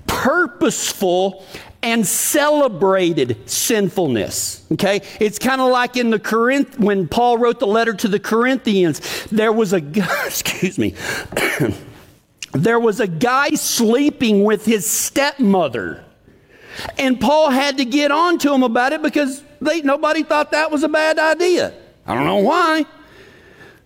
purposeful 0.08 1.46
and 1.82 2.06
celebrated 2.06 3.50
sinfulness. 3.50 4.66
Okay? 4.74 5.02
It's 5.20 5.40
kind 5.40 5.62
of 5.62 5.72
like 5.72 5.96
in 5.96 6.10
the 6.10 6.20
Corinth 6.20 6.78
when 6.78 7.08
Paul 7.08 7.38
wrote 7.38 7.60
the 7.60 7.68
letter 7.68 7.94
to 7.94 8.08
the 8.08 8.20
Corinthians, 8.20 9.00
there 9.32 9.54
was 9.54 9.74
a 9.74 9.78
excuse 10.26 10.78
me. 10.78 10.96
there 12.52 12.80
was 12.80 13.00
a 13.00 13.08
guy 13.08 13.52
sleeping 13.52 14.44
with 14.44 14.66
his 14.66 14.90
stepmother. 14.90 16.04
And 16.98 17.20
Paul 17.20 17.50
had 17.50 17.78
to 17.78 17.86
get 17.86 18.12
on 18.12 18.38
to 18.40 18.54
him 18.54 18.64
about 18.64 18.94
it 18.94 19.02
because 19.02 19.44
they, 19.62 19.82
nobody 19.82 20.24
thought 20.24 20.52
that 20.52 20.72
was 20.72 20.84
a 20.84 20.90
bad 20.90 21.20
idea. 21.20 21.74
I 22.06 22.16
don't 22.16 22.26
know 22.26 22.38
why. 22.38 22.86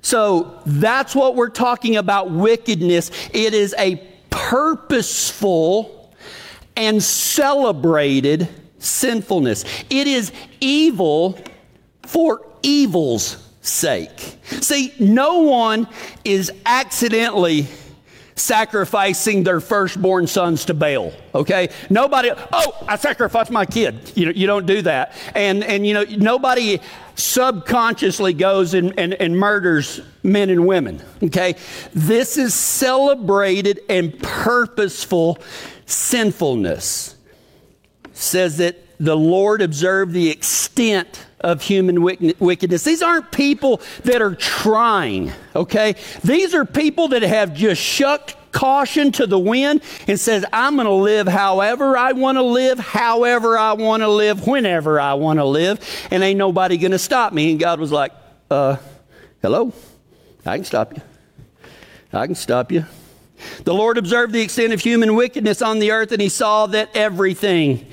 So 0.02 0.62
that's 0.66 1.16
what 1.16 1.36
we're 1.36 1.50
talking 1.50 1.96
about 1.96 2.30
wickedness. 2.30 3.10
It 3.34 3.54
is 3.54 3.74
a 3.78 3.96
purposeful 4.30 6.14
and 6.76 7.02
celebrated 7.02 8.50
sinfulness. 8.80 9.64
It 9.90 10.08
is 10.08 10.32
evil 10.60 11.40
for 12.04 12.46
evil's 12.64 13.50
sake. 13.62 14.38
See, 14.44 14.94
no 15.00 15.40
one 15.40 15.88
is 16.26 16.52
accidentally 16.66 17.68
sacrificing 18.36 19.44
their 19.44 19.60
firstborn 19.60 20.28
sons 20.28 20.66
to 20.66 20.74
Baal. 20.74 21.14
Okay? 21.36 21.70
Nobody, 21.90 22.32
oh, 22.32 22.86
I 22.88 22.96
sacrificed 22.96 23.52
my 23.52 23.66
kid. 23.66 24.12
You 24.16 24.28
know, 24.28 24.32
you 24.32 24.48
don't 24.48 24.66
do 24.66 24.82
that. 24.84 25.14
And 25.36 25.64
and 25.64 25.86
you 25.86 25.94
know, 25.94 26.04
nobody 26.04 26.80
subconsciously 27.16 28.34
goes 28.34 28.74
and, 28.74 28.98
and, 28.98 29.14
and 29.14 29.38
murders 29.38 30.02
men 30.24 30.50
and 30.50 30.66
women. 30.66 31.02
Okay? 31.22 31.56
This 31.94 32.38
is 32.38 32.54
celebrated 32.54 33.82
and 33.90 34.18
purposeful 34.20 35.38
sinfulness 35.86 37.16
says 38.14 38.58
that 38.58 38.78
the 39.00 39.18
Lord 39.18 39.62
observed 39.62 40.14
the 40.14 40.30
extent 40.30 41.26
of 41.44 41.62
human 41.62 42.02
wickedness. 42.02 42.84
These 42.84 43.02
aren't 43.02 43.32
people 43.32 43.82
that 44.06 44.22
are 44.22 44.36
trying, 44.36 45.32
okay? 45.56 45.96
These 46.24 46.56
are 46.56 46.66
people 46.66 47.10
that 47.10 47.22
have 47.22 47.54
just 47.54 47.82
shucked 47.82 48.38
caution 48.54 49.12
to 49.12 49.28
the 49.28 49.38
wind 49.38 49.82
and 50.08 50.20
says, 50.20 50.46
I'm 50.54 50.76
going 50.76 50.86
to 50.86 50.94
live 50.94 51.28
however 51.28 51.98
I 51.98 52.14
want 52.14 52.38
to 52.38 52.44
live, 52.44 52.80
however 52.80 53.58
I 53.58 53.74
want 53.74 54.02
to 54.04 54.08
live, 54.08 54.48
whenever 54.48 55.00
I 55.00 55.16
want 55.16 55.40
to 55.40 55.46
live, 55.46 56.08
and 56.12 56.24
ain't 56.24 56.38
nobody 56.38 56.78
going 56.78 56.92
to 56.92 57.00
stop 57.00 57.34
me. 57.34 57.52
And 57.52 57.60
God 57.60 57.80
was 57.80 57.92
like, 57.92 58.14
uh, 58.50 58.78
hello? 59.42 59.74
I 60.46 60.58
can 60.58 60.66
stop 60.66 60.96
you. 60.96 61.02
I 62.14 62.26
can 62.26 62.36
stop 62.36 62.72
you. 62.72 62.86
The 63.64 63.74
Lord 63.74 63.98
observed 63.98 64.34
the 64.34 64.42
extent 64.42 64.72
of 64.72 64.80
human 64.80 65.16
wickedness 65.16 65.62
on 65.62 65.80
the 65.80 65.92
earth, 65.92 66.12
and 66.12 66.22
he 66.22 66.30
saw 66.30 66.68
that 66.68 66.96
everything 66.96 67.86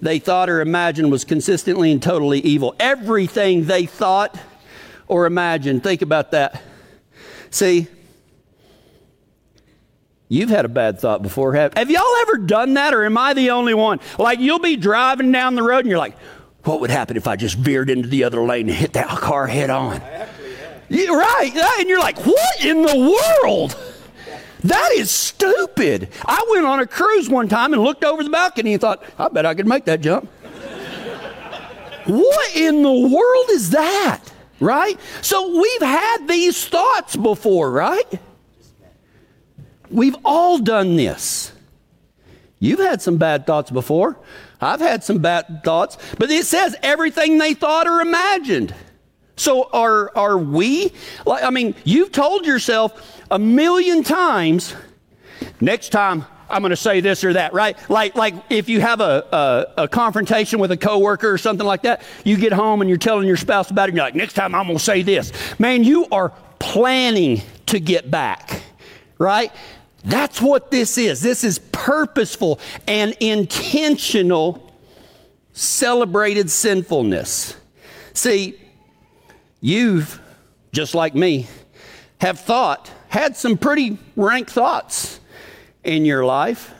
they 0.00 0.18
thought 0.18 0.48
or 0.48 0.60
imagined 0.60 1.10
was 1.10 1.24
consistently 1.24 1.92
and 1.92 2.02
totally 2.02 2.40
evil. 2.40 2.74
Everything 2.78 3.64
they 3.66 3.86
thought 3.86 4.38
or 5.06 5.26
imagined. 5.26 5.82
Think 5.82 6.02
about 6.02 6.32
that. 6.32 6.62
See, 7.50 7.88
You've 10.30 10.50
had 10.50 10.66
a 10.66 10.68
bad 10.68 11.00
thought 11.00 11.22
before. 11.22 11.54
Have, 11.54 11.72
have 11.74 11.90
y'all 11.90 12.16
ever 12.20 12.36
done 12.36 12.74
that, 12.74 12.92
or 12.92 13.04
am 13.04 13.16
I 13.16 13.32
the 13.32 13.50
only 13.50 13.72
one? 13.72 13.98
Like, 14.18 14.40
you'll 14.40 14.58
be 14.58 14.76
driving 14.76 15.32
down 15.32 15.54
the 15.54 15.62
road 15.62 15.80
and 15.80 15.88
you're 15.88 15.98
like, 15.98 16.18
what 16.64 16.80
would 16.80 16.90
happen 16.90 17.16
if 17.16 17.26
I 17.26 17.36
just 17.36 17.56
veered 17.56 17.88
into 17.88 18.08
the 18.08 18.24
other 18.24 18.42
lane 18.42 18.68
and 18.68 18.76
hit 18.76 18.92
that 18.92 19.08
car 19.08 19.46
head 19.46 19.70
on? 19.70 20.02
Yeah, 20.90 21.12
right. 21.12 21.50
And 21.78 21.88
you're 21.88 21.98
like, 21.98 22.18
what 22.26 22.64
in 22.64 22.82
the 22.82 23.16
world? 23.42 23.76
That 24.68 24.92
is 24.92 25.10
stupid. 25.10 26.10
I 26.26 26.46
went 26.50 26.66
on 26.66 26.80
a 26.80 26.86
cruise 26.86 27.28
one 27.30 27.48
time 27.48 27.72
and 27.72 27.82
looked 27.82 28.04
over 28.04 28.22
the 28.22 28.28
balcony 28.28 28.74
and 28.74 28.80
thought, 28.80 29.02
I 29.18 29.28
bet 29.28 29.46
I 29.46 29.54
could 29.54 29.66
make 29.66 29.86
that 29.86 30.02
jump. 30.02 30.28
what 32.04 32.56
in 32.56 32.82
the 32.82 32.92
world 32.92 33.46
is 33.50 33.70
that? 33.70 34.20
Right? 34.60 35.00
So 35.22 35.58
we've 35.58 35.82
had 35.82 36.26
these 36.28 36.68
thoughts 36.68 37.16
before, 37.16 37.70
right? 37.70 38.20
We've 39.90 40.16
all 40.22 40.58
done 40.58 40.96
this. 40.96 41.52
You've 42.60 42.80
had 42.80 43.00
some 43.00 43.16
bad 43.16 43.46
thoughts 43.46 43.70
before. 43.70 44.18
I've 44.60 44.80
had 44.80 45.02
some 45.02 45.18
bad 45.18 45.62
thoughts. 45.64 45.96
But 46.18 46.30
it 46.30 46.44
says 46.44 46.76
everything 46.82 47.38
they 47.38 47.54
thought 47.54 47.86
or 47.86 48.02
imagined. 48.02 48.74
So 49.38 49.70
are, 49.72 50.14
are 50.16 50.36
we? 50.36 50.92
I 51.26 51.50
mean, 51.50 51.74
you've 51.84 52.12
told 52.12 52.44
yourself 52.44 53.22
a 53.30 53.38
million 53.38 54.02
times, 54.02 54.74
next 55.60 55.90
time 55.90 56.26
I'm 56.50 56.62
going 56.62 56.70
to 56.70 56.76
say 56.76 57.00
this 57.00 57.24
or 57.24 57.34
that, 57.34 57.52
right? 57.52 57.76
Like, 57.88 58.16
like 58.16 58.34
if 58.50 58.68
you 58.68 58.80
have 58.80 59.00
a, 59.00 59.66
a, 59.76 59.82
a, 59.82 59.88
confrontation 59.88 60.58
with 60.58 60.72
a 60.72 60.76
coworker 60.76 61.30
or 61.30 61.38
something 61.38 61.66
like 61.66 61.82
that, 61.82 62.02
you 62.24 62.36
get 62.36 62.52
home 62.52 62.80
and 62.80 62.88
you're 62.88 62.98
telling 62.98 63.26
your 63.26 63.36
spouse 63.36 63.70
about 63.70 63.84
it, 63.84 63.90
and 63.90 63.96
you're 63.96 64.06
like, 64.06 64.14
next 64.14 64.32
time 64.32 64.54
I'm 64.54 64.66
going 64.66 64.78
to 64.78 64.84
say 64.84 65.02
this. 65.02 65.32
Man, 65.58 65.84
you 65.84 66.06
are 66.10 66.32
planning 66.58 67.42
to 67.66 67.78
get 67.78 68.10
back, 68.10 68.62
right? 69.18 69.52
That's 70.04 70.40
what 70.40 70.70
this 70.70 70.96
is. 70.96 71.20
This 71.20 71.44
is 71.44 71.58
purposeful 71.58 72.60
and 72.86 73.14
intentional 73.20 74.64
celebrated 75.52 76.50
sinfulness. 76.50 77.56
See, 78.14 78.58
you've, 79.60 80.20
just 80.72 80.94
like 80.94 81.14
me, 81.14 81.46
have 82.20 82.40
thought, 82.40 82.90
had 83.08 83.36
some 83.36 83.56
pretty 83.56 83.98
rank 84.16 84.50
thoughts 84.50 85.20
in 85.84 86.04
your 86.04 86.24
life. 86.24 86.72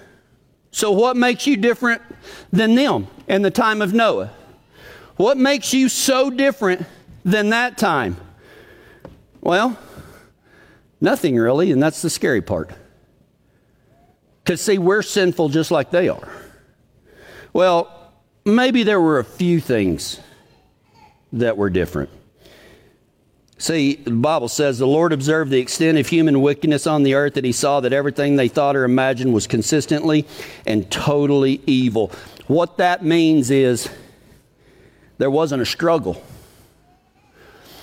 So, 0.70 0.92
what 0.92 1.16
makes 1.16 1.46
you 1.46 1.56
different 1.56 2.02
than 2.52 2.74
them 2.74 3.08
in 3.26 3.42
the 3.42 3.50
time 3.50 3.82
of 3.82 3.94
Noah? 3.94 4.30
What 5.16 5.36
makes 5.36 5.74
you 5.74 5.88
so 5.88 6.30
different 6.30 6.86
than 7.24 7.50
that 7.50 7.78
time? 7.78 8.16
Well, 9.40 9.78
nothing 11.00 11.36
really, 11.36 11.72
and 11.72 11.82
that's 11.82 12.02
the 12.02 12.10
scary 12.10 12.42
part. 12.42 12.70
Because, 14.44 14.60
see, 14.60 14.78
we're 14.78 15.02
sinful 15.02 15.48
just 15.48 15.70
like 15.70 15.90
they 15.90 16.08
are. 16.08 16.28
Well, 17.52 18.12
maybe 18.44 18.82
there 18.82 19.00
were 19.00 19.18
a 19.18 19.24
few 19.24 19.60
things 19.60 20.20
that 21.32 21.56
were 21.56 21.70
different. 21.70 22.10
See, 23.60 23.96
the 23.96 24.12
Bible 24.12 24.48
says 24.48 24.78
the 24.78 24.86
Lord 24.86 25.12
observed 25.12 25.50
the 25.50 25.58
extent 25.58 25.98
of 25.98 26.06
human 26.06 26.40
wickedness 26.40 26.86
on 26.86 27.02
the 27.02 27.14
earth, 27.14 27.34
that 27.34 27.44
he 27.44 27.50
saw 27.50 27.80
that 27.80 27.92
everything 27.92 28.36
they 28.36 28.46
thought 28.46 28.76
or 28.76 28.84
imagined 28.84 29.34
was 29.34 29.48
consistently 29.48 30.26
and 30.64 30.88
totally 30.92 31.60
evil. 31.66 32.12
What 32.46 32.76
that 32.76 33.04
means 33.04 33.50
is 33.50 33.88
there 35.18 35.30
wasn't 35.30 35.60
a 35.60 35.66
struggle. 35.66 36.22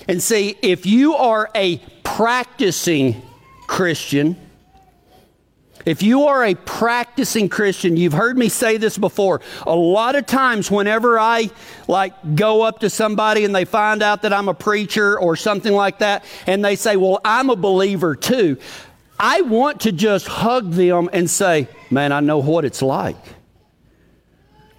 And 0.07 0.23
see, 0.23 0.55
if 0.61 0.85
you 0.85 1.15
are 1.15 1.49
a 1.53 1.77
practicing 2.03 3.21
Christian, 3.67 4.37
if 5.85 6.01
you 6.01 6.23
are 6.23 6.43
a 6.43 6.55
practicing 6.55 7.47
Christian, 7.47 7.95
you've 7.95 8.13
heard 8.13 8.37
me 8.37 8.49
say 8.49 8.77
this 8.77 8.97
before. 8.97 9.41
A 9.67 9.75
lot 9.75 10.15
of 10.15 10.25
times, 10.25 10.71
whenever 10.71 11.19
I 11.19 11.51
like 11.87 12.35
go 12.35 12.63
up 12.63 12.79
to 12.79 12.89
somebody 12.89 13.45
and 13.45 13.55
they 13.55 13.65
find 13.65 14.01
out 14.01 14.23
that 14.23 14.33
I'm 14.33 14.49
a 14.49 14.53
preacher 14.53 15.19
or 15.19 15.35
something 15.35 15.73
like 15.73 15.99
that, 15.99 16.25
and 16.47 16.65
they 16.65 16.75
say, 16.75 16.95
Well, 16.95 17.21
I'm 17.23 17.51
a 17.51 17.55
believer 17.55 18.15
too, 18.15 18.57
I 19.19 19.41
want 19.41 19.81
to 19.81 19.91
just 19.91 20.27
hug 20.27 20.71
them 20.71 21.09
and 21.13 21.29
say, 21.29 21.67
Man, 21.91 22.11
I 22.11 22.19
know 22.19 22.39
what 22.39 22.65
it's 22.65 22.81
like. 22.81 23.17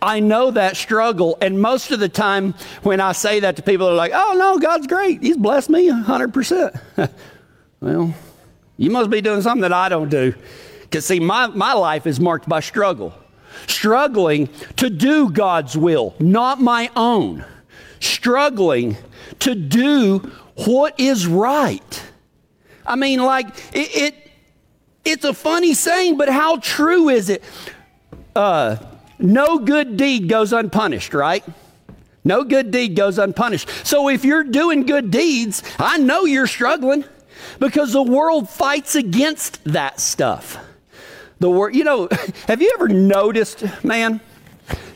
I 0.02 0.20
know 0.20 0.50
that 0.50 0.76
struggle. 0.76 1.38
And 1.40 1.60
most 1.60 1.90
of 1.90 2.00
the 2.00 2.08
time, 2.08 2.54
when 2.82 3.00
I 3.00 3.12
say 3.12 3.40
that 3.40 3.56
to 3.56 3.62
people, 3.62 3.86
they're 3.86 3.96
like, 3.96 4.12
Oh, 4.14 4.34
no, 4.36 4.58
God's 4.58 4.88
great. 4.88 5.22
He's 5.22 5.36
blessed 5.36 5.70
me 5.70 5.88
100%. 5.88 6.80
well, 7.80 8.14
you 8.76 8.90
must 8.90 9.08
be 9.08 9.20
doing 9.20 9.40
something 9.42 9.62
that 9.62 9.72
I 9.72 9.88
don't 9.88 10.08
do. 10.08 10.34
Because, 10.86 11.04
see, 11.04 11.20
my, 11.20 11.48
my 11.48 11.72
life 11.72 12.06
is 12.06 12.20
marked 12.20 12.48
by 12.48 12.60
struggle. 12.60 13.12
Struggling 13.66 14.48
to 14.76 14.88
do 14.88 15.30
God's 15.30 15.76
will, 15.76 16.14
not 16.18 16.60
my 16.60 16.90
own. 16.94 17.44
Struggling 18.00 18.96
to 19.40 19.54
do 19.54 20.18
what 20.66 20.98
is 20.98 21.26
right. 21.26 22.02
I 22.86 22.96
mean, 22.96 23.20
like, 23.20 23.48
it, 23.74 23.96
it 23.96 24.14
it's 25.04 25.24
a 25.24 25.34
funny 25.34 25.74
saying, 25.74 26.16
but 26.16 26.28
how 26.28 26.58
true 26.58 27.08
is 27.08 27.30
it? 27.30 27.42
Uh, 28.34 28.76
no 29.18 29.58
good 29.58 29.96
deed 29.96 30.28
goes 30.28 30.52
unpunished, 30.52 31.14
right? 31.14 31.44
No 32.24 32.42
good 32.42 32.70
deed 32.72 32.96
goes 32.96 33.18
unpunished. 33.18 33.68
So 33.86 34.08
if 34.08 34.24
you're 34.24 34.44
doing 34.44 34.84
good 34.84 35.10
deeds, 35.10 35.62
I 35.78 35.98
know 35.98 36.24
you're 36.24 36.48
struggling 36.48 37.04
because 37.60 37.92
the 37.92 38.02
world 38.02 38.48
fights 38.48 38.96
against 38.96 39.62
that 39.64 40.00
stuff. 40.00 40.58
The 41.38 41.50
word, 41.50 41.74
you 41.74 41.84
know, 41.84 42.08
have 42.48 42.62
you 42.62 42.72
ever 42.74 42.88
noticed, 42.88 43.64
man? 43.84 44.20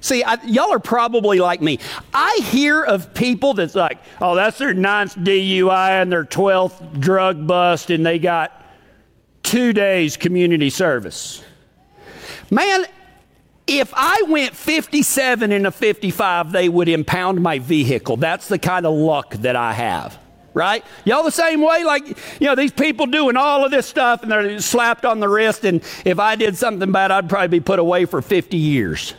See, 0.01 0.25
I, 0.25 0.43
y'all 0.45 0.73
are 0.73 0.81
probably 0.81 1.39
like 1.39 1.61
me. 1.61 1.79
I 2.15 2.41
hear 2.45 2.83
of 2.83 3.13
people 3.13 3.55
that's 3.55 3.75
like, 3.75 3.99
oh, 4.21 4.35
that's 4.35 4.59
their 4.59 4.73
ninth 4.73 5.15
DUI 5.17 6.03
and 6.03 6.11
their 6.11 6.25
12th 6.25 7.01
drug 7.01 7.47
bust, 7.47 7.91
and 7.91 8.05
they 8.05 8.19
got 8.19 8.65
two 9.43 9.73
days 9.73 10.17
community 10.17 10.71
service. 10.71 11.45
Man, 12.51 12.87
if 13.67 13.93
I 13.95 14.25
went 14.29 14.57
57 14.57 15.53
in 15.53 15.67
a 15.67 15.71
55, 15.71 16.51
they 16.51 16.69
would 16.69 16.89
impound 16.89 17.41
my 17.43 17.59
vehicle. 17.59 18.17
That's 18.17 18.49
the 18.49 18.59
kind 18.59 18.87
of 18.87 18.95
luck 18.95 19.35
that 19.37 19.55
I 19.55 19.75
have 19.75 20.19
right? 20.55 20.85
Y'all 21.05 21.23
the 21.23 21.31
same 21.31 21.61
way? 21.61 21.85
Like, 21.85 22.07
you 22.41 22.47
know, 22.47 22.55
these 22.55 22.73
people 22.73 23.07
doing 23.07 23.37
all 23.37 23.65
of 23.65 23.71
this 23.71 23.87
stuff 23.87 24.23
and 24.23 24.31
they're 24.31 24.61
slapped 24.61 25.05
on 25.05 25.21
the 25.21 25.29
wrist, 25.29 25.65
and 25.65 25.83
if 26.05 26.19
I 26.19 26.37
did 26.37 26.57
something 26.57 26.91
bad, 26.91 27.11
I'd 27.11 27.29
probably 27.29 27.49
be 27.49 27.61
put 27.61 27.79
away 27.79 28.05
for 28.05 28.23
50 28.23 28.57
years. 28.57 29.15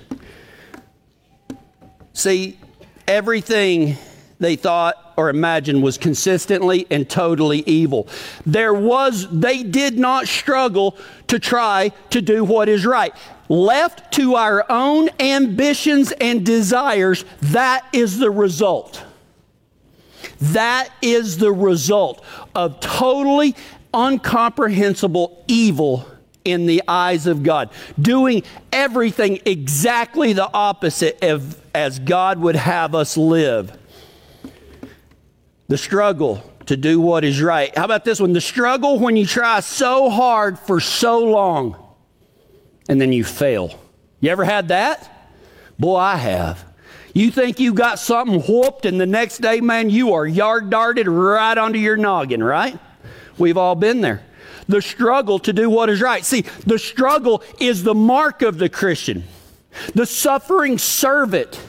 See, 2.13 2.59
everything 3.07 3.97
they 4.39 4.55
thought 4.55 5.13
or 5.17 5.29
imagined 5.29 5.83
was 5.83 5.97
consistently 5.97 6.87
and 6.89 7.07
totally 7.09 7.59
evil. 7.67 8.07
There 8.45 8.73
was, 8.73 9.27
they 9.29 9.61
did 9.63 9.99
not 9.99 10.27
struggle 10.27 10.97
to 11.27 11.39
try 11.39 11.91
to 12.09 12.21
do 12.21 12.43
what 12.43 12.67
is 12.67 12.85
right. 12.85 13.13
Left 13.49 14.11
to 14.13 14.35
our 14.35 14.65
own 14.69 15.09
ambitions 15.19 16.11
and 16.13 16.45
desires, 16.45 17.23
that 17.41 17.85
is 17.93 18.17
the 18.17 18.31
result. 18.31 19.03
That 20.39 20.89
is 21.01 21.37
the 21.37 21.51
result 21.51 22.23
of 22.55 22.79
totally 22.79 23.55
uncomprehensible 23.93 25.43
evil 25.47 26.05
in 26.43 26.65
the 26.65 26.81
eyes 26.87 27.27
of 27.27 27.43
God, 27.43 27.69
doing 27.99 28.43
everything 28.71 29.39
exactly 29.45 30.33
the 30.33 30.51
opposite 30.53 31.23
of 31.23 31.61
as 31.73 31.99
God 31.99 32.39
would 32.39 32.55
have 32.55 32.95
us 32.95 33.15
live. 33.15 33.77
The 35.67 35.77
struggle 35.77 36.43
to 36.65 36.75
do 36.75 36.99
what 36.99 37.23
is 37.23 37.41
right. 37.41 37.75
How 37.77 37.85
about 37.85 38.05
this 38.05 38.19
one? 38.19 38.33
The 38.33 38.41
struggle 38.41 38.99
when 38.99 39.15
you 39.15 39.25
try 39.25 39.59
so 39.61 40.09
hard 40.09 40.59
for 40.59 40.79
so 40.79 41.19
long 41.19 41.75
and 42.89 42.99
then 42.99 43.13
you 43.13 43.23
fail. 43.23 43.79
You 44.19 44.29
ever 44.31 44.43
had 44.43 44.67
that? 44.69 45.29
Boy, 45.79 45.97
I 45.97 46.17
have. 46.17 46.65
You 47.13 47.29
think 47.31 47.59
you 47.59 47.73
got 47.73 47.99
something 47.99 48.41
whooped, 48.41 48.85
and 48.85 48.99
the 48.99 49.05
next 49.05 49.39
day, 49.39 49.59
man, 49.59 49.89
you 49.89 50.13
are 50.13 50.25
yard 50.25 50.69
darted 50.69 51.07
right 51.07 51.57
onto 51.57 51.77
your 51.77 51.97
noggin, 51.97 52.43
right? 52.43 52.77
We've 53.37 53.57
all 53.57 53.75
been 53.75 54.01
there. 54.01 54.23
the 54.67 54.81
struggle 54.81 55.39
to 55.39 55.51
do 55.53 55.69
what 55.69 55.89
is 55.89 56.01
right. 56.01 56.23
See, 56.23 56.45
the 56.65 56.79
struggle 56.79 57.43
is 57.59 57.83
the 57.83 57.93
mark 57.95 58.41
of 58.41 58.57
the 58.57 58.69
Christian, 58.69 59.25
the 59.93 60.05
suffering 60.05 60.77
servant. 60.77 61.59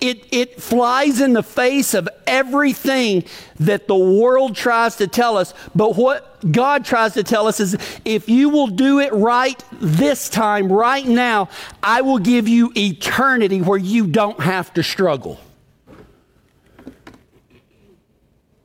It, 0.00 0.26
it 0.30 0.60
flies 0.60 1.20
in 1.20 1.32
the 1.32 1.42
face 1.42 1.94
of 1.94 2.08
everything 2.26 3.24
that 3.60 3.88
the 3.88 3.96
world 3.96 4.56
tries 4.56 4.96
to 4.96 5.06
tell 5.06 5.36
us. 5.36 5.54
But 5.74 5.96
what 5.96 6.52
God 6.52 6.84
tries 6.84 7.14
to 7.14 7.22
tell 7.22 7.46
us 7.46 7.60
is 7.60 7.76
if 8.04 8.28
you 8.28 8.48
will 8.48 8.68
do 8.68 9.00
it 9.00 9.12
right 9.12 9.62
this 9.72 10.28
time, 10.28 10.70
right 10.70 11.06
now, 11.06 11.48
I 11.82 12.02
will 12.02 12.18
give 12.18 12.48
you 12.48 12.72
eternity 12.76 13.60
where 13.60 13.78
you 13.78 14.06
don't 14.06 14.40
have 14.40 14.72
to 14.74 14.82
struggle. 14.82 15.40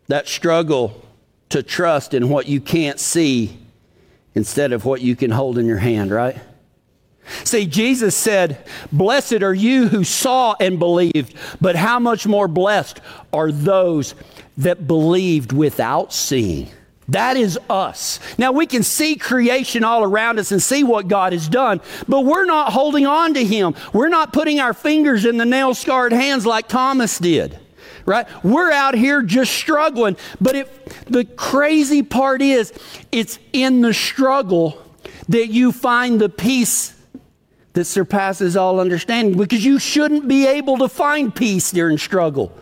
That 0.08 0.28
struggle 0.28 1.02
to 1.50 1.64
trust 1.64 2.14
in 2.14 2.30
what 2.30 2.48
you 2.48 2.60
can't 2.60 3.00
see 3.00 3.58
instead 4.36 4.72
of 4.74 4.86
what 4.86 5.02
you 5.02 5.16
can 5.16 5.32
hold 5.32 5.58
in 5.58 5.66
your 5.66 5.78
hand, 5.78 6.12
right? 6.12 6.38
See, 7.44 7.66
Jesus 7.66 8.16
said, 8.16 8.58
Blessed 8.92 9.42
are 9.44 9.54
you 9.54 9.88
who 9.88 10.04
saw 10.04 10.56
and 10.60 10.80
believed, 10.80 11.36
but 11.62 11.76
how 11.76 12.00
much 12.00 12.28
more 12.28 12.48
blessed 12.48 13.00
are 13.32 13.52
those 13.52 14.16
that 14.58 14.88
believed 14.88 15.52
without 15.52 16.14
seeing? 16.14 16.70
That 17.10 17.36
is 17.36 17.60
us. 17.70 18.20
Now 18.38 18.54
we 18.54 18.66
can 18.66 18.84
see 18.84 19.16
creation 19.16 19.84
all 19.84 20.04
around 20.04 20.40
us 20.40 20.52
and 20.52 20.62
see 20.62 20.84
what 20.84 21.08
God 21.08 21.34
has 21.34 21.50
done, 21.50 21.82
but 22.08 22.22
we're 22.22 22.46
not 22.46 22.72
holding 22.72 23.06
on 23.06 23.34
to 23.34 23.44
Him. 23.44 23.76
We're 23.92 24.10
not 24.10 24.32
putting 24.32 24.60
our 24.60 24.74
fingers 24.74 25.26
in 25.26 25.38
the 25.38 25.46
nail 25.46 25.74
scarred 25.74 26.14
hands 26.14 26.46
like 26.46 26.68
Thomas 26.68 27.18
did 27.20 27.60
right? 28.06 28.28
We're 28.44 28.70
out 28.70 28.96
here 28.96 29.22
just 29.22 29.54
struggling. 29.54 30.18
But 30.42 30.58
if 30.58 31.06
the 31.06 31.24
crazy 31.24 32.04
part 32.04 32.42
is, 32.42 32.74
it's 33.14 33.40
in 33.54 33.80
the 33.80 33.94
struggle 33.94 34.78
that 35.30 35.48
you 35.48 35.72
find 35.72 36.20
the 36.20 36.28
peace 36.28 36.94
that 37.74 37.86
surpasses 37.86 38.56
all 38.56 38.80
understanding 38.80 39.38
because 39.38 39.66
you 39.66 39.80
shouldn't 39.80 40.28
be 40.28 40.48
able 40.48 40.78
to 40.78 40.88
find 40.88 41.34
peace 41.34 41.72
during 41.72 41.98
struggle. 41.98 42.56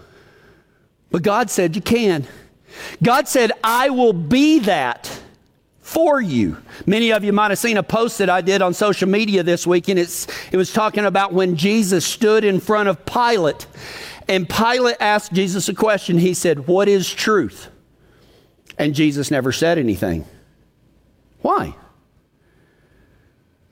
But 1.09 1.23
God 1.23 1.49
said 1.49 1.75
you 1.75 1.81
can. 1.81 2.25
God 3.03 3.27
said, 3.27 3.51
I 3.63 3.89
will 3.89 4.13
be 4.13 4.59
that 4.59 5.21
for 5.81 6.21
you. 6.21 6.57
Many 6.85 7.11
of 7.11 7.23
you 7.23 7.33
might 7.33 7.51
have 7.51 7.59
seen 7.59 7.75
a 7.75 7.83
post 7.83 8.19
that 8.19 8.29
I 8.29 8.39
did 8.39 8.61
on 8.61 8.73
social 8.73 9.09
media 9.09 9.43
this 9.43 9.67
week, 9.67 9.89
and 9.89 9.99
it's, 9.99 10.27
it 10.51 10.57
was 10.57 10.71
talking 10.71 11.03
about 11.03 11.33
when 11.33 11.57
Jesus 11.57 12.05
stood 12.05 12.45
in 12.45 12.61
front 12.61 12.87
of 12.87 13.05
Pilate 13.05 13.67
and 14.27 14.47
Pilate 14.47 14.95
asked 15.01 15.33
Jesus 15.33 15.67
a 15.67 15.73
question. 15.73 16.17
He 16.17 16.33
said, 16.33 16.67
What 16.67 16.87
is 16.87 17.11
truth? 17.11 17.67
And 18.77 18.95
Jesus 18.95 19.29
never 19.29 19.51
said 19.51 19.77
anything. 19.77 20.25
Why? 21.41 21.75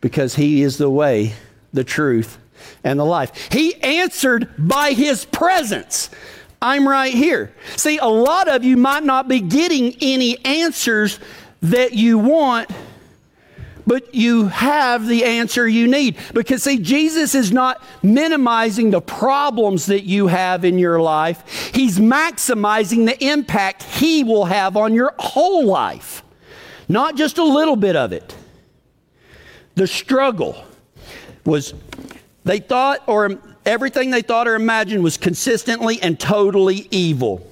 Because 0.01 0.35
he 0.35 0.61
is 0.61 0.77
the 0.77 0.89
way, 0.89 1.33
the 1.73 1.83
truth, 1.83 2.37
and 2.83 2.99
the 2.99 3.05
life. 3.05 3.51
He 3.51 3.75
answered 3.75 4.49
by 4.57 4.91
his 4.91 5.25
presence. 5.25 6.09
I'm 6.61 6.87
right 6.87 7.13
here. 7.13 7.53
See, 7.77 7.97
a 7.97 8.05
lot 8.05 8.47
of 8.47 8.63
you 8.63 8.77
might 8.77 9.03
not 9.03 9.27
be 9.27 9.39
getting 9.39 9.95
any 10.01 10.43
answers 10.45 11.19
that 11.61 11.93
you 11.93 12.17
want 12.17 12.69
but 13.89 14.13
you 14.13 14.45
have 14.49 15.07
the 15.07 15.25
answer 15.25 15.67
you 15.67 15.87
need. 15.87 16.15
Because, 16.35 16.61
see, 16.61 16.77
Jesus 16.77 17.33
is 17.33 17.51
not 17.51 17.83
minimizing 18.03 18.91
the 18.91 19.01
problems 19.01 19.87
that 19.87 20.03
you 20.03 20.27
have 20.27 20.63
in 20.63 20.77
your 20.77 21.01
life, 21.01 21.71
He's 21.73 21.97
maximizing 21.97 23.07
the 23.07 23.21
impact 23.25 23.81
He 23.81 24.23
will 24.23 24.45
have 24.45 24.77
on 24.77 24.93
your 24.93 25.15
whole 25.17 25.65
life, 25.65 26.23
not 26.87 27.15
just 27.15 27.39
a 27.39 27.43
little 27.43 27.75
bit 27.75 27.95
of 27.95 28.13
it. 28.13 28.35
The 29.79 29.88
struggle 29.88 30.62
was, 31.45 31.74
they 32.43 32.59
thought, 32.59 33.01
or 33.07 33.39
everything 33.65 34.12
they 34.12 34.21
thought 34.21 34.45
or 34.45 34.55
imagined 34.55 35.05
was 35.05 35.15
consistently 35.15 36.01
and 36.01 36.19
totally 36.19 36.89
evil. 36.91 37.49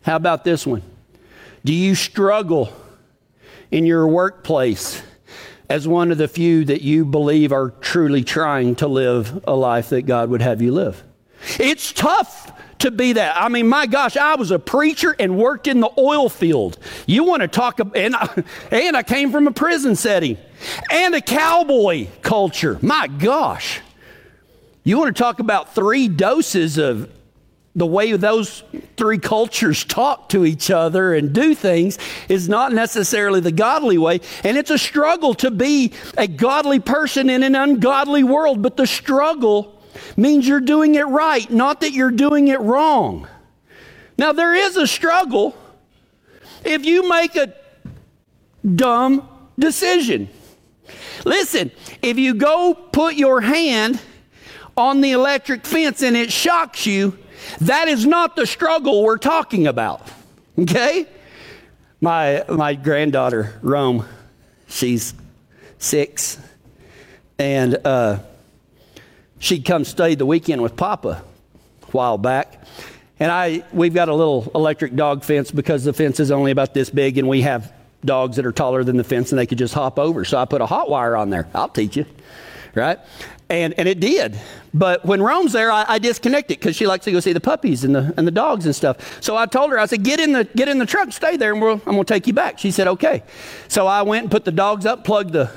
How 0.00 0.16
about 0.16 0.44
this 0.44 0.66
one? 0.66 0.80
Do 1.62 1.74
you 1.74 1.94
struggle 1.94 2.72
in 3.70 3.84
your 3.84 4.06
workplace? 4.08 5.02
as 5.68 5.86
one 5.86 6.10
of 6.10 6.18
the 6.18 6.28
few 6.28 6.64
that 6.66 6.82
you 6.82 7.04
believe 7.04 7.52
are 7.52 7.70
truly 7.80 8.24
trying 8.24 8.74
to 8.76 8.86
live 8.86 9.42
a 9.46 9.54
life 9.54 9.90
that 9.90 10.02
God 10.02 10.28
would 10.28 10.42
have 10.42 10.60
you 10.60 10.72
live. 10.72 11.02
It's 11.58 11.92
tough 11.92 12.52
to 12.80 12.90
be 12.90 13.14
that. 13.14 13.40
I 13.40 13.48
mean, 13.48 13.68
my 13.68 13.86
gosh, 13.86 14.16
I 14.16 14.34
was 14.34 14.50
a 14.50 14.58
preacher 14.58 15.14
and 15.18 15.38
worked 15.38 15.66
in 15.66 15.80
the 15.80 15.90
oil 15.98 16.28
field. 16.28 16.78
You 17.06 17.24
want 17.24 17.40
to 17.42 17.48
talk 17.48 17.78
and 17.94 18.16
I, 18.16 18.44
and 18.70 18.96
I 18.96 19.02
came 19.02 19.30
from 19.32 19.46
a 19.46 19.52
prison 19.52 19.96
setting 19.96 20.36
and 20.90 21.14
a 21.14 21.20
cowboy 21.20 22.08
culture. 22.22 22.78
My 22.82 23.06
gosh. 23.06 23.80
You 24.84 24.98
want 24.98 25.14
to 25.14 25.22
talk 25.22 25.38
about 25.38 25.74
three 25.74 26.08
doses 26.08 26.78
of 26.78 27.10
the 27.74 27.86
way 27.86 28.12
those 28.12 28.62
three 28.96 29.18
cultures 29.18 29.84
talk 29.84 30.28
to 30.30 30.44
each 30.44 30.70
other 30.70 31.14
and 31.14 31.32
do 31.32 31.54
things 31.54 31.98
is 32.28 32.48
not 32.48 32.72
necessarily 32.72 33.40
the 33.40 33.52
godly 33.52 33.96
way. 33.96 34.20
And 34.44 34.58
it's 34.58 34.70
a 34.70 34.78
struggle 34.78 35.34
to 35.34 35.50
be 35.50 35.92
a 36.18 36.28
godly 36.28 36.80
person 36.80 37.30
in 37.30 37.42
an 37.42 37.54
ungodly 37.54 38.24
world. 38.24 38.60
But 38.60 38.76
the 38.76 38.86
struggle 38.86 39.80
means 40.16 40.46
you're 40.46 40.60
doing 40.60 40.96
it 40.96 41.04
right, 41.04 41.50
not 41.50 41.80
that 41.80 41.92
you're 41.92 42.10
doing 42.10 42.48
it 42.48 42.60
wrong. 42.60 43.26
Now, 44.18 44.32
there 44.32 44.54
is 44.54 44.76
a 44.76 44.86
struggle 44.86 45.56
if 46.64 46.84
you 46.84 47.08
make 47.08 47.36
a 47.36 47.54
dumb 48.64 49.28
decision. 49.58 50.28
Listen, 51.24 51.70
if 52.02 52.18
you 52.18 52.34
go 52.34 52.74
put 52.74 53.14
your 53.14 53.40
hand 53.40 54.00
on 54.76 55.00
the 55.00 55.12
electric 55.12 55.66
fence 55.66 56.02
and 56.02 56.16
it 56.16 56.32
shocks 56.32 56.86
you, 56.86 57.18
that 57.60 57.88
is 57.88 58.06
not 58.06 58.36
the 58.36 58.46
struggle 58.46 59.02
we're 59.02 59.18
talking 59.18 59.66
about. 59.66 60.06
Okay? 60.58 61.06
My, 62.00 62.44
my 62.48 62.74
granddaughter, 62.74 63.58
Rome, 63.62 64.06
she's 64.68 65.14
six, 65.78 66.38
and 67.38 67.78
uh, 67.84 68.18
she'd 69.38 69.64
come 69.64 69.84
stay 69.84 70.14
the 70.14 70.26
weekend 70.26 70.62
with 70.62 70.76
Papa 70.76 71.22
a 71.82 71.86
while 71.90 72.18
back. 72.18 72.64
And 73.20 73.30
I, 73.30 73.64
we've 73.72 73.94
got 73.94 74.08
a 74.08 74.14
little 74.14 74.50
electric 74.54 74.96
dog 74.96 75.22
fence 75.22 75.50
because 75.50 75.84
the 75.84 75.92
fence 75.92 76.18
is 76.18 76.30
only 76.30 76.50
about 76.50 76.74
this 76.74 76.90
big, 76.90 77.18
and 77.18 77.28
we 77.28 77.42
have 77.42 77.72
dogs 78.04 78.36
that 78.36 78.46
are 78.46 78.52
taller 78.52 78.84
than 78.84 78.96
the 78.96 79.04
fence 79.04 79.32
and 79.32 79.38
they 79.38 79.46
could 79.46 79.58
just 79.58 79.74
hop 79.74 79.98
over. 79.98 80.24
So 80.24 80.38
I 80.38 80.44
put 80.44 80.60
a 80.60 80.66
hot 80.66 80.90
wire 80.90 81.16
on 81.16 81.30
there. 81.30 81.48
I'll 81.54 81.68
teach 81.68 81.96
you, 81.96 82.06
right? 82.74 82.98
And, 83.48 83.74
and 83.78 83.86
it 83.86 84.00
did. 84.00 84.38
But 84.72 85.04
when 85.04 85.22
Rome's 85.22 85.52
there, 85.52 85.70
I, 85.70 85.84
I 85.86 85.96
it 86.50 86.60
because 86.60 86.74
she 86.74 86.86
likes 86.86 87.04
to 87.04 87.12
go 87.12 87.20
see 87.20 87.34
the 87.34 87.40
puppies 87.40 87.84
and 87.84 87.94
the, 87.94 88.14
and 88.16 88.26
the 88.26 88.32
dogs 88.32 88.64
and 88.64 88.74
stuff. 88.74 89.22
So 89.22 89.36
I 89.36 89.46
told 89.46 89.70
her, 89.70 89.78
I 89.78 89.86
said, 89.86 90.02
get 90.02 90.20
in 90.20 90.32
the, 90.32 90.44
get 90.56 90.68
in 90.68 90.78
the 90.78 90.86
truck, 90.86 91.12
stay 91.12 91.36
there, 91.36 91.52
and 91.52 91.60
we'll, 91.60 91.74
I'm 91.86 91.94
going 91.94 92.04
to 92.04 92.14
take 92.14 92.26
you 92.26 92.32
back. 92.32 92.58
She 92.58 92.70
said, 92.70 92.88
okay. 92.88 93.22
So 93.68 93.86
I 93.86 94.02
went 94.02 94.22
and 94.22 94.30
put 94.30 94.44
the 94.44 94.52
dogs 94.52 94.86
up, 94.86 95.04
plugged 95.04 95.32
the 95.32 95.50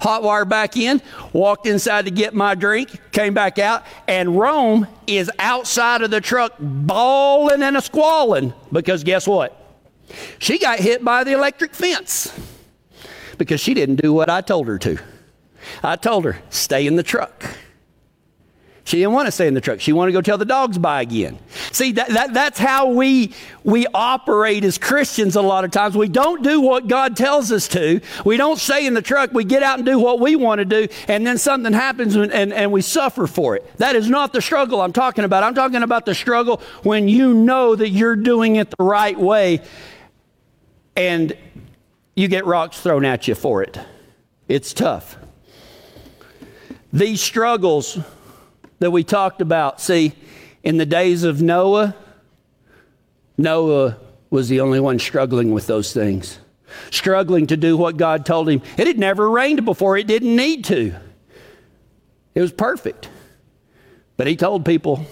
hot 0.00 0.22
wire 0.22 0.44
back 0.44 0.76
in, 0.76 1.02
walked 1.32 1.66
inside 1.66 2.06
to 2.06 2.10
get 2.10 2.34
my 2.34 2.54
drink, 2.54 2.90
came 3.12 3.34
back 3.34 3.58
out, 3.58 3.84
and 4.08 4.38
Rome 4.38 4.86
is 5.06 5.30
outside 5.38 6.02
of 6.02 6.10
the 6.10 6.20
truck 6.20 6.54
bawling 6.58 7.62
and 7.62 7.76
a 7.76 7.82
squalling 7.82 8.54
because 8.72 9.04
guess 9.04 9.26
what? 9.26 9.59
She 10.38 10.58
got 10.58 10.78
hit 10.78 11.04
by 11.04 11.24
the 11.24 11.32
electric 11.32 11.74
fence 11.74 12.32
because 13.38 13.60
she 13.60 13.74
didn't 13.74 13.96
do 13.96 14.12
what 14.12 14.28
I 14.28 14.40
told 14.40 14.66
her 14.68 14.78
to. 14.78 14.98
I 15.82 15.96
told 15.96 16.24
her, 16.24 16.40
stay 16.50 16.86
in 16.86 16.96
the 16.96 17.02
truck. 17.02 17.44
She 18.90 18.96
didn't 18.96 19.12
want 19.12 19.26
to 19.26 19.32
stay 19.32 19.46
in 19.46 19.54
the 19.54 19.60
truck. 19.60 19.78
She 19.80 19.92
wanted 19.92 20.10
to 20.10 20.18
go 20.18 20.20
tell 20.20 20.36
the 20.36 20.44
dogs 20.44 20.76
bye 20.76 21.02
again. 21.02 21.38
See, 21.70 21.92
that, 21.92 22.08
that, 22.08 22.34
that's 22.34 22.58
how 22.58 22.90
we, 22.90 23.32
we 23.62 23.86
operate 23.94 24.64
as 24.64 24.78
Christians 24.78 25.36
a 25.36 25.42
lot 25.42 25.64
of 25.64 25.70
times. 25.70 25.96
We 25.96 26.08
don't 26.08 26.42
do 26.42 26.60
what 26.60 26.88
God 26.88 27.16
tells 27.16 27.52
us 27.52 27.68
to. 27.68 28.00
We 28.24 28.36
don't 28.36 28.58
stay 28.58 28.86
in 28.86 28.94
the 28.94 29.02
truck. 29.02 29.32
We 29.32 29.44
get 29.44 29.62
out 29.62 29.78
and 29.78 29.86
do 29.86 29.98
what 30.00 30.18
we 30.18 30.34
want 30.34 30.58
to 30.58 30.64
do, 30.64 30.88
and 31.06 31.24
then 31.24 31.38
something 31.38 31.72
happens 31.72 32.16
and, 32.16 32.32
and, 32.32 32.52
and 32.52 32.72
we 32.72 32.82
suffer 32.82 33.28
for 33.28 33.54
it. 33.54 33.70
That 33.76 33.94
is 33.94 34.10
not 34.10 34.32
the 34.32 34.42
struggle 34.42 34.80
I'm 34.80 34.92
talking 34.92 35.24
about. 35.24 35.44
I'm 35.44 35.54
talking 35.54 35.84
about 35.84 36.04
the 36.04 36.14
struggle 36.14 36.60
when 36.82 37.08
you 37.08 37.32
know 37.32 37.76
that 37.76 37.90
you're 37.90 38.16
doing 38.16 38.56
it 38.56 38.70
the 38.76 38.84
right 38.84 39.16
way 39.16 39.62
and 41.00 41.34
you 42.14 42.28
get 42.28 42.44
rocks 42.44 42.78
thrown 42.78 43.06
at 43.06 43.26
you 43.26 43.34
for 43.34 43.62
it. 43.62 43.78
It's 44.48 44.74
tough. 44.74 45.16
These 46.92 47.22
struggles 47.22 47.98
that 48.80 48.90
we 48.90 49.02
talked 49.02 49.40
about, 49.40 49.80
see, 49.80 50.12
in 50.62 50.76
the 50.76 50.84
days 50.84 51.24
of 51.24 51.40
Noah, 51.40 51.96
Noah 53.38 53.96
was 54.28 54.50
the 54.50 54.60
only 54.60 54.78
one 54.78 54.98
struggling 54.98 55.52
with 55.52 55.66
those 55.66 55.94
things, 55.94 56.38
struggling 56.90 57.46
to 57.46 57.56
do 57.56 57.78
what 57.78 57.96
God 57.96 58.26
told 58.26 58.50
him. 58.50 58.60
It 58.76 58.86
had 58.86 58.98
never 58.98 59.30
rained 59.30 59.64
before, 59.64 59.96
it 59.96 60.06
didn't 60.06 60.36
need 60.36 60.66
to. 60.66 60.94
It 62.34 62.42
was 62.42 62.52
perfect. 62.52 63.08
But 64.18 64.26
he 64.26 64.36
told 64.36 64.66
people 64.66 65.06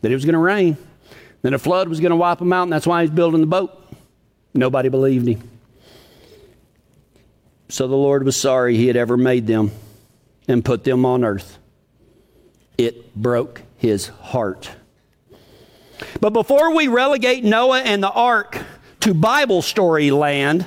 that 0.00 0.10
it 0.10 0.14
was 0.14 0.24
going 0.24 0.32
to 0.32 0.38
rain, 0.38 0.78
then 1.42 1.52
a 1.52 1.58
flood 1.58 1.88
was 1.90 2.00
going 2.00 2.10
to 2.10 2.16
wipe 2.16 2.38
them 2.38 2.54
out, 2.54 2.62
and 2.62 2.72
that's 2.72 2.86
why 2.86 3.02
he's 3.02 3.10
building 3.10 3.42
the 3.42 3.46
boat. 3.46 3.83
Nobody 4.54 4.88
believed 4.88 5.26
him. 5.26 5.50
So 7.68 7.88
the 7.88 7.96
Lord 7.96 8.24
was 8.24 8.36
sorry 8.36 8.76
he 8.76 8.86
had 8.86 8.96
ever 8.96 9.16
made 9.16 9.46
them 9.46 9.72
and 10.46 10.64
put 10.64 10.84
them 10.84 11.04
on 11.04 11.24
earth. 11.24 11.58
It 12.78 13.14
broke 13.14 13.62
his 13.76 14.08
heart. 14.08 14.70
But 16.20 16.30
before 16.30 16.74
we 16.74 16.88
relegate 16.88 17.44
Noah 17.44 17.80
and 17.80 18.02
the 18.02 18.10
ark 18.10 18.62
to 19.00 19.14
Bible 19.14 19.62
story 19.62 20.10
land, 20.10 20.66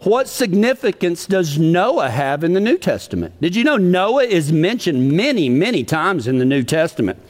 what 0.00 0.28
significance 0.28 1.26
does 1.26 1.58
Noah 1.58 2.10
have 2.10 2.44
in 2.44 2.52
the 2.52 2.60
New 2.60 2.78
Testament? 2.78 3.40
Did 3.40 3.56
you 3.56 3.64
know 3.64 3.76
Noah 3.76 4.24
is 4.24 4.52
mentioned 4.52 5.12
many, 5.12 5.48
many 5.48 5.84
times 5.84 6.26
in 6.26 6.38
the 6.38 6.44
New 6.44 6.62
Testament? 6.62 7.20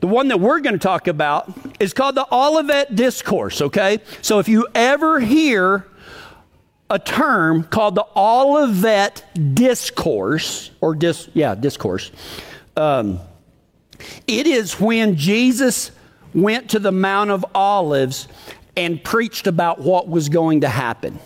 The 0.00 0.06
one 0.06 0.28
that 0.28 0.40
we're 0.40 0.60
going 0.60 0.72
to 0.72 0.78
talk 0.78 1.08
about 1.08 1.52
is 1.78 1.92
called 1.92 2.14
the 2.14 2.26
Olivet 2.32 2.96
Discourse, 2.96 3.60
okay? 3.60 3.98
So 4.22 4.38
if 4.38 4.48
you 4.48 4.66
ever 4.74 5.20
hear 5.20 5.86
a 6.88 6.98
term 6.98 7.64
called 7.64 7.94
the 7.94 8.06
Olivet 8.16 9.24
Discourse, 9.54 10.70
or 10.80 10.94
dis, 10.94 11.28
yeah, 11.34 11.54
discourse, 11.54 12.10
um, 12.76 13.20
it 14.26 14.46
is 14.46 14.80
when 14.80 15.16
Jesus 15.16 15.90
went 16.34 16.70
to 16.70 16.78
the 16.78 16.92
Mount 16.92 17.30
of 17.30 17.44
Olives 17.54 18.26
and 18.76 19.02
preached 19.02 19.46
about 19.46 19.80
what 19.80 20.08
was 20.08 20.30
going 20.30 20.62
to 20.62 20.68
happen. 20.68 21.18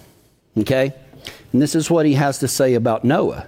Okay? 0.59 0.93
And 1.53 1.63
this 1.63 1.77
is 1.77 1.89
what 1.91 2.07
he 2.07 2.15
has 2.15 2.41
to 2.41 2.49
say 2.49 2.75
about 2.75 3.05
Noah. 3.05 3.47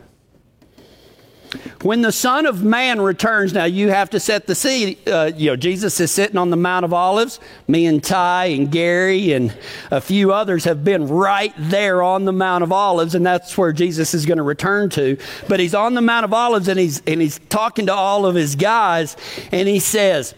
When 1.82 2.02
the 2.02 2.12
Son 2.12 2.46
of 2.46 2.64
Man 2.64 3.00
returns, 3.00 3.52
now 3.52 3.64
you 3.64 3.90
have 3.90 4.10
to 4.10 4.20
set 4.20 4.46
the 4.46 4.54
scene. 4.54 4.96
Uh, 5.06 5.30
you 5.34 5.50
know, 5.50 5.56
Jesus 5.56 6.00
is 6.00 6.10
sitting 6.10 6.36
on 6.36 6.50
the 6.50 6.56
Mount 6.56 6.84
of 6.84 6.92
Olives. 6.92 7.38
Me 7.68 7.86
and 7.86 8.02
Ty 8.02 8.46
and 8.46 8.70
Gary 8.70 9.32
and 9.32 9.56
a 9.90 10.00
few 10.00 10.32
others 10.32 10.64
have 10.64 10.84
been 10.84 11.06
right 11.06 11.54
there 11.56 12.02
on 12.02 12.24
the 12.24 12.32
Mount 12.32 12.64
of 12.64 12.72
Olives, 12.72 13.14
and 13.14 13.24
that's 13.24 13.56
where 13.56 13.72
Jesus 13.72 14.14
is 14.14 14.26
going 14.26 14.38
to 14.38 14.42
return 14.42 14.90
to. 14.90 15.16
But 15.48 15.60
he's 15.60 15.74
on 15.74 15.94
the 15.94 16.00
Mount 16.00 16.24
of 16.24 16.34
Olives 16.34 16.68
and 16.68 16.78
he's, 16.78 17.02
and 17.06 17.20
he's 17.20 17.38
talking 17.48 17.86
to 17.86 17.94
all 17.94 18.26
of 18.26 18.34
his 18.34 18.56
guys, 18.56 19.16
and 19.52 19.68
he 19.68 19.78
says, 19.78 20.34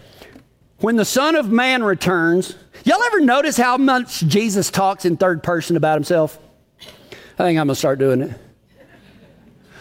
When 0.80 0.96
the 0.96 1.04
Son 1.04 1.34
of 1.34 1.50
Man 1.50 1.82
returns, 1.82 2.56
y'all 2.84 3.02
ever 3.02 3.20
notice 3.20 3.56
how 3.56 3.78
much 3.78 4.20
Jesus 4.20 4.70
talks 4.70 5.04
in 5.04 5.16
third 5.16 5.42
person 5.42 5.76
about 5.76 5.94
himself? 5.94 6.38
I 6.80 7.44
think 7.44 7.58
I'm 7.58 7.66
going 7.66 7.68
to 7.68 7.74
start 7.76 7.98
doing 7.98 8.22
it. 8.22 8.47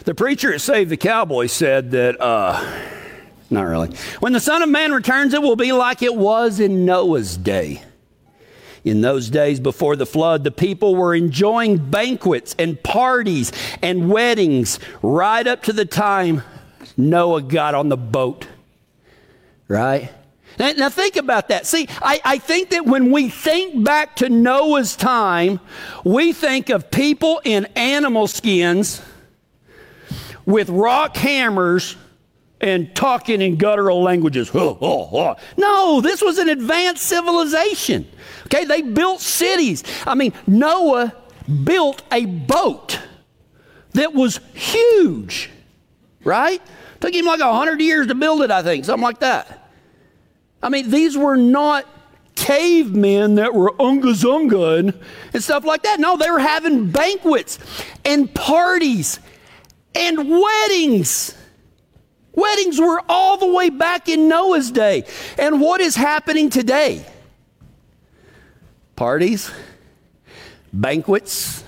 The 0.07 0.15
preacher 0.15 0.53
at 0.53 0.61
Save 0.61 0.87
the 0.87 0.95
Cowboy 0.95 1.47
said 1.47 1.91
that, 1.91 2.21
uh, 2.21 2.65
not 3.49 3.63
really. 3.63 3.93
When 4.21 4.31
the 4.31 4.39
Son 4.39 4.61
of 4.61 4.69
Man 4.69 4.93
returns, 4.93 5.33
it 5.33 5.41
will 5.41 5.57
be 5.57 5.73
like 5.73 6.01
it 6.01 6.15
was 6.15 6.61
in 6.61 6.85
Noah's 6.85 7.35
day. 7.35 7.81
In 8.85 9.01
those 9.01 9.29
days 9.29 9.59
before 9.59 9.97
the 9.97 10.05
flood, 10.05 10.45
the 10.45 10.51
people 10.51 10.95
were 10.95 11.13
enjoying 11.13 11.89
banquets 11.89 12.55
and 12.57 12.81
parties 12.81 13.51
and 13.81 14.09
weddings 14.09 14.79
right 15.01 15.45
up 15.45 15.63
to 15.63 15.73
the 15.73 15.83
time 15.83 16.41
Noah 16.95 17.41
got 17.41 17.75
on 17.75 17.89
the 17.89 17.97
boat. 17.97 18.47
Right? 19.67 20.09
Now, 20.57 20.87
think 20.87 21.17
about 21.17 21.49
that. 21.49 21.65
See, 21.65 21.85
I, 22.01 22.21
I 22.23 22.37
think 22.37 22.69
that 22.69 22.85
when 22.85 23.11
we 23.11 23.27
think 23.27 23.83
back 23.83 24.15
to 24.15 24.29
Noah's 24.29 24.95
time, 24.95 25.59
we 26.05 26.31
think 26.31 26.69
of 26.69 26.91
people 26.91 27.41
in 27.43 27.65
animal 27.75 28.27
skins 28.27 29.01
with 30.47 30.69
rock 30.69 31.15
hammers 31.15 31.95
and 32.59 32.95
talking 32.95 33.41
in 33.41 33.57
guttural 33.57 34.01
languages. 34.01 34.49
No, 35.57 36.01
this 36.01 36.21
was 36.21 36.39
an 36.39 36.49
advanced 36.49 37.03
civilization. 37.03 38.07
Okay, 38.45 38.65
they 38.65 38.81
built 38.81 39.21
cities. 39.21 39.83
I 40.07 40.15
mean, 40.15 40.33
Noah 40.47 41.13
built 41.63 42.01
a 42.11 42.25
boat 42.25 42.99
that 43.93 44.13
was 44.13 44.39
huge, 44.53 45.49
right? 46.23 46.61
Took 46.99 47.13
him 47.13 47.25
like 47.25 47.41
a 47.41 47.53
hundred 47.53 47.81
years 47.81 48.07
to 48.07 48.15
build 48.15 48.41
it, 48.41 48.49
I 48.49 48.63
think, 48.63 48.85
something 48.85 49.03
like 49.03 49.19
that. 49.19 49.69
I 50.63 50.69
mean, 50.69 50.89
these 50.89 51.17
were 51.17 51.37
not 51.37 51.85
cavemen 52.35 53.35
that 53.35 53.53
were 53.53 53.73
unga 53.81 54.13
zunga 54.13 54.93
and 55.33 55.43
stuff 55.43 55.65
like 55.65 55.83
that. 55.83 55.99
No, 55.99 56.17
they 56.17 56.29
were 56.29 56.39
having 56.39 56.89
banquets 56.89 57.59
and 58.05 58.33
parties 58.33 59.19
and 59.97 60.29
weddings. 60.29 61.35
Weddings 62.33 62.79
were 62.79 63.01
all 63.09 63.37
the 63.37 63.51
way 63.51 63.69
back 63.69 64.07
in 64.07 64.27
Noah's 64.27 64.69
day. 64.69 65.05
And 65.37 65.59
what 65.59 65.81
is 65.81 65.95
happening 65.95 66.51
today? 66.51 67.03
Parties, 68.95 69.51
banquets, 70.71 71.63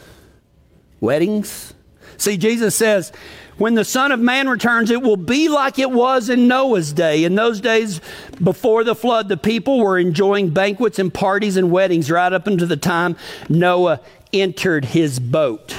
weddings. 0.99 1.73
See, 2.17 2.37
Jesus 2.37 2.75
says, 2.75 3.11
when 3.57 3.75
the 3.75 3.83
Son 3.83 4.11
of 4.11 4.19
Man 4.19 4.47
returns, 4.47 4.89
it 4.89 5.01
will 5.01 5.17
be 5.17 5.49
like 5.49 5.79
it 5.79 5.91
was 5.91 6.29
in 6.29 6.47
Noah's 6.47 6.93
day. 6.93 7.23
In 7.23 7.35
those 7.35 7.59
days 7.59 7.99
before 8.41 8.83
the 8.83 8.95
flood, 8.95 9.27
the 9.27 9.37
people 9.37 9.79
were 9.79 9.99
enjoying 9.99 10.51
banquets 10.51 10.97
and 10.97 11.13
parties 11.13 11.57
and 11.57 11.69
weddings 11.69 12.09
right 12.09 12.31
up 12.31 12.47
until 12.47 12.67
the 12.67 12.77
time 12.77 13.17
Noah 13.49 13.99
entered 14.31 14.85
his 14.85 15.19
boat. 15.19 15.75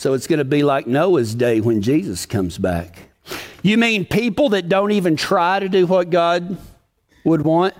So 0.00 0.14
it's 0.14 0.26
going 0.26 0.38
to 0.38 0.46
be 0.46 0.62
like 0.62 0.86
Noah's 0.86 1.34
day 1.34 1.60
when 1.60 1.82
Jesus 1.82 2.24
comes 2.24 2.56
back. 2.56 3.10
You 3.62 3.76
mean 3.76 4.06
people 4.06 4.48
that 4.48 4.66
don't 4.66 4.92
even 4.92 5.14
try 5.14 5.60
to 5.60 5.68
do 5.68 5.86
what 5.86 6.08
God 6.08 6.56
would 7.22 7.42
want? 7.42 7.74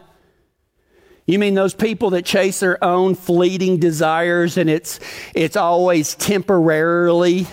You 1.24 1.38
mean 1.38 1.54
those 1.54 1.72
people 1.72 2.11
that 2.11 2.26
chase 2.26 2.61
their 2.61 2.85
own 2.85 3.14
fleeting 3.14 3.78
desires 3.78 4.59
and 4.59 4.68
it's 4.68 5.00
it's 5.35 5.56
always 5.56 6.14
temporarily 6.14 7.46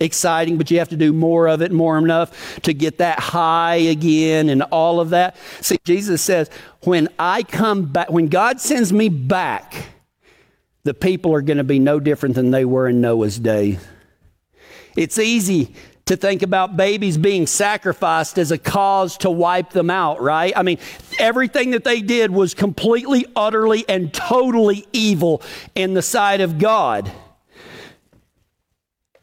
exciting, 0.00 0.56
but 0.56 0.70
you 0.70 0.78
have 0.78 0.88
to 0.88 0.96
do 0.96 1.12
more 1.12 1.46
of 1.46 1.60
it, 1.60 1.70
more 1.70 1.98
enough 1.98 2.62
to 2.62 2.72
get 2.72 2.96
that 2.96 3.20
high 3.20 3.74
again 3.74 4.48
and 4.48 4.62
all 4.62 5.00
of 5.00 5.10
that. 5.10 5.36
See, 5.60 5.76
Jesus 5.84 6.22
says, 6.22 6.48
when 6.84 7.10
I 7.18 7.42
come 7.42 7.84
back, 7.84 8.10
when 8.10 8.28
God 8.28 8.58
sends 8.58 8.90
me 8.90 9.10
back, 9.10 9.90
the 10.84 10.94
people 10.94 11.34
are 11.34 11.42
going 11.42 11.58
to 11.58 11.64
be 11.64 11.78
no 11.78 12.00
different 12.00 12.34
than 12.34 12.50
they 12.50 12.64
were 12.64 12.88
in 12.88 13.00
Noah's 13.00 13.38
day. 13.38 13.78
It's 14.96 15.18
easy 15.18 15.74
to 16.06 16.16
think 16.16 16.42
about 16.42 16.76
babies 16.76 17.16
being 17.16 17.46
sacrificed 17.46 18.36
as 18.36 18.50
a 18.50 18.58
cause 18.58 19.16
to 19.18 19.30
wipe 19.30 19.70
them 19.70 19.90
out, 19.90 20.20
right? 20.20 20.52
I 20.56 20.62
mean, 20.62 20.78
everything 21.20 21.70
that 21.70 21.84
they 21.84 22.00
did 22.00 22.32
was 22.32 22.52
completely, 22.52 23.26
utterly, 23.36 23.84
and 23.88 24.12
totally 24.12 24.86
evil 24.92 25.40
in 25.76 25.94
the 25.94 26.02
sight 26.02 26.40
of 26.40 26.58
God. 26.58 27.12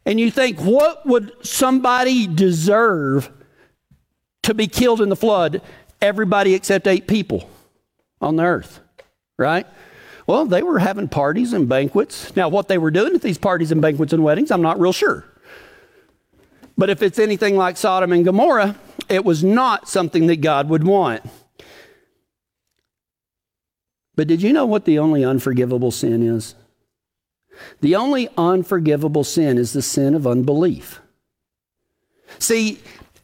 And 0.05 0.17
you 0.17 0.31
think, 0.31 0.59
what 0.59 1.05
would 1.05 1.33
somebody 1.45 2.25
deserve 2.25 3.29
to 4.43 4.53
be 4.53 4.67
killed 4.67 5.01
in 5.01 5.09
the 5.09 5.17
flood? 5.17 5.61
Everybody 6.01 6.53
except 6.53 6.87
eight 6.87 7.05
people 7.05 7.49
on 8.21 8.37
the 8.37 8.43
earth, 8.43 8.79
right? 9.37 9.67
Well, 10.27 10.45
they 10.45 10.61
were 10.61 10.79
having 10.79 11.07
parties 11.07 11.53
and 11.53 11.69
banquets. 11.69 12.35
Now, 12.35 12.49
what 12.49 12.67
they 12.67 12.77
were 12.77 12.91
doing 12.91 13.15
at 13.15 13.21
these 13.21 13.37
parties 13.37 13.71
and 13.71 13.81
banquets 13.81 14.11
and 14.11 14.23
weddings, 14.23 14.51
I'm 14.51 14.61
not 14.61 14.79
real 14.79 14.91
sure. 14.91 15.23
But 16.77 16.89
if 16.89 17.01
it's 17.01 17.17
anything 17.17 17.55
like 17.55 17.77
Sodom 17.77 18.11
and 18.11 18.25
Gomorrah, 18.25 18.75
it 19.09 19.23
was 19.23 19.43
not 19.43 19.87
something 19.87 20.27
that 20.27 20.41
God 20.41 20.69
would 20.69 20.83
want. 20.83 21.23
But 24.15 24.27
did 24.27 24.41
you 24.41 24.51
know 24.51 24.65
what 24.65 24.85
the 24.85 24.99
only 24.99 25.23
unforgivable 25.23 25.91
sin 25.91 26.21
is? 26.21 26.55
The 27.81 27.95
only 27.95 28.27
unforgivable 28.37 29.23
sin 29.23 29.57
is 29.57 29.73
the 29.73 29.81
sin 29.81 30.13
of 30.13 30.27
unbelief. 30.27 30.99
See, 32.37 32.79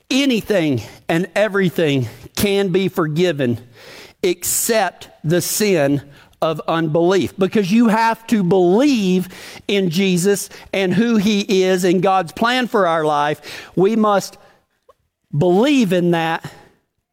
anything 0.09 0.81
and 1.09 1.29
everything 1.35 2.07
can 2.35 2.69
be 2.69 2.87
forgiven 2.87 3.59
except 4.23 5.09
the 5.23 5.41
sin 5.41 6.01
of 6.43 6.59
unbelief 6.67 7.33
because 7.37 7.71
you 7.71 7.87
have 7.87 8.27
to 8.27 8.43
believe 8.43 9.29
in 9.69 9.89
Jesus 9.89 10.49
and 10.73 10.93
who 10.93 11.15
he 11.15 11.63
is 11.63 11.85
and 11.85 12.03
God's 12.03 12.33
plan 12.33 12.67
for 12.67 12.85
our 12.85 13.05
life. 13.05 13.71
We 13.77 13.95
must 13.95 14.37
believe 15.35 15.93
in 15.93 16.11
that 16.11 16.51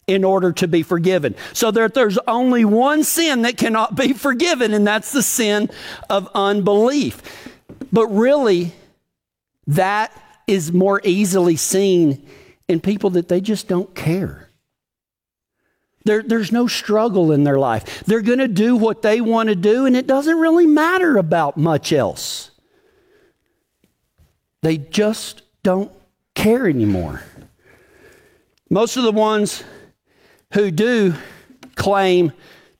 in 0.08 0.24
order 0.24 0.50
to 0.50 0.66
be 0.66 0.82
forgiven. 0.82 1.36
So 1.52 1.70
that 1.70 1.94
there's 1.94 2.18
only 2.26 2.64
one 2.64 3.04
sin 3.04 3.42
that 3.42 3.56
cannot 3.56 3.94
be 3.94 4.12
forgiven, 4.12 4.74
and 4.74 4.84
that's 4.84 5.12
the 5.12 5.22
sin 5.22 5.70
of 6.10 6.28
unbelief. 6.34 7.22
But 7.92 8.08
really, 8.08 8.72
that 9.68 10.12
is 10.48 10.72
more 10.72 11.00
easily 11.04 11.54
seen 11.54 12.26
in 12.66 12.80
people 12.80 13.10
that 13.10 13.28
they 13.28 13.40
just 13.40 13.68
don't 13.68 13.94
care. 13.94 14.49
There, 16.04 16.22
there's 16.22 16.50
no 16.50 16.66
struggle 16.66 17.30
in 17.30 17.44
their 17.44 17.58
life. 17.58 18.04
They're 18.04 18.22
going 18.22 18.38
to 18.38 18.48
do 18.48 18.76
what 18.76 19.02
they 19.02 19.20
want 19.20 19.48
to 19.50 19.54
do, 19.54 19.84
and 19.86 19.96
it 19.96 20.06
doesn't 20.06 20.38
really 20.38 20.66
matter 20.66 21.18
about 21.18 21.56
much 21.56 21.92
else. 21.92 22.50
They 24.62 24.78
just 24.78 25.42
don't 25.62 25.92
care 26.34 26.66
anymore. 26.66 27.22
Most 28.70 28.96
of 28.96 29.02
the 29.02 29.12
ones 29.12 29.62
who 30.54 30.70
do 30.70 31.14
claim 31.74 32.32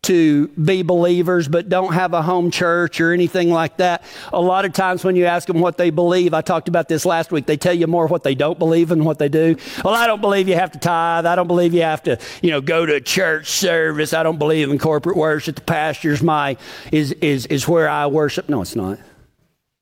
to 0.03 0.49
be 0.49 0.83
believers 0.83 1.47
but 1.47 1.69
don't 1.69 1.93
have 1.93 2.15
a 2.15 2.23
home 2.23 2.51
church 2.51 3.01
or 3.01 3.13
anything 3.13 3.51
like 3.51 3.77
that. 3.77 4.03
A 4.33 4.41
lot 4.41 4.65
of 4.65 4.73
times 4.73 5.05
when 5.05 5.15
you 5.15 5.27
ask 5.27 5.47
them 5.47 5.61
what 5.61 5.77
they 5.77 5.91
believe, 5.91 6.33
I 6.33 6.41
talked 6.41 6.69
about 6.69 6.89
this 6.89 7.05
last 7.05 7.31
week, 7.31 7.47
they 7.47 7.57
tell 7.57 7.75
you 7.75 7.87
more 7.87 8.07
what 8.07 8.23
they 8.23 8.35
don't 8.35 8.59
believe 8.59 8.89
than 8.89 9.05
what 9.05 9.19
they 9.19 9.29
do. 9.29 9.57
Well, 9.85 9.95
I 9.95 10.07
don't 10.07 10.21
believe 10.21 10.49
you 10.49 10.55
have 10.55 10.73
to 10.73 10.79
tithe. 10.79 11.27
I 11.27 11.37
don't 11.37 11.49
believe 11.49 11.75
you 11.75 11.83
have 11.83 12.03
to, 12.05 12.19
you 12.43 12.51
know, 12.51 12.61
go 12.61 12.87
to 12.87 12.95
a 12.95 13.01
church 13.01 13.49
service. 13.49 14.15
I 14.15 14.23
don't 14.23 14.39
believe 14.39 14.71
in 14.71 14.79
corporate 14.79 15.17
worship. 15.17 15.57
The 15.57 15.63
pastor's 15.63 16.23
my 16.23 16.57
is 16.93 17.13
is 17.13 17.47
is 17.47 17.69
where 17.69 17.89
I 17.89 18.07
worship. 18.07 18.49
No, 18.49 18.63
it's 18.63 18.77
not. 18.77 18.99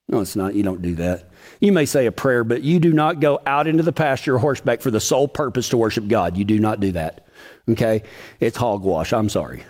No, 0.09 0.21
it's 0.21 0.37
not. 0.37 0.55
You 0.55 0.63
don't 0.63 0.83
do 0.83 0.95
that. 0.97 1.29
You 1.61 1.73
may 1.73 1.87
say 1.87 2.07
a 2.07 2.13
prayer, 2.13 2.45
but 2.45 2.63
you 2.63 2.79
do 2.79 2.93
not 2.93 3.21
go 3.21 3.41
out 3.47 3.67
into 3.67 3.83
the 3.83 3.93
pasture 3.93 4.39
horseback 4.39 4.81
for 4.81 4.91
the 4.91 5.01
sole 5.01 5.29
purpose 5.29 5.69
to 5.71 5.77
worship 5.77 6.09
God. 6.09 6.37
You 6.37 6.45
do 6.45 6.59
not 6.59 6.81
do 6.81 6.93
that. 6.93 7.27
Okay? 7.69 8.03
It's 8.41 8.57
hogwash. 8.57 9.13
I'm 9.13 9.29
sorry. 9.29 9.65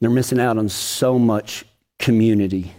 They're 0.00 0.10
missing 0.10 0.40
out 0.40 0.58
on 0.58 0.68
so 0.68 1.18
much 1.18 1.64
community 1.98 2.72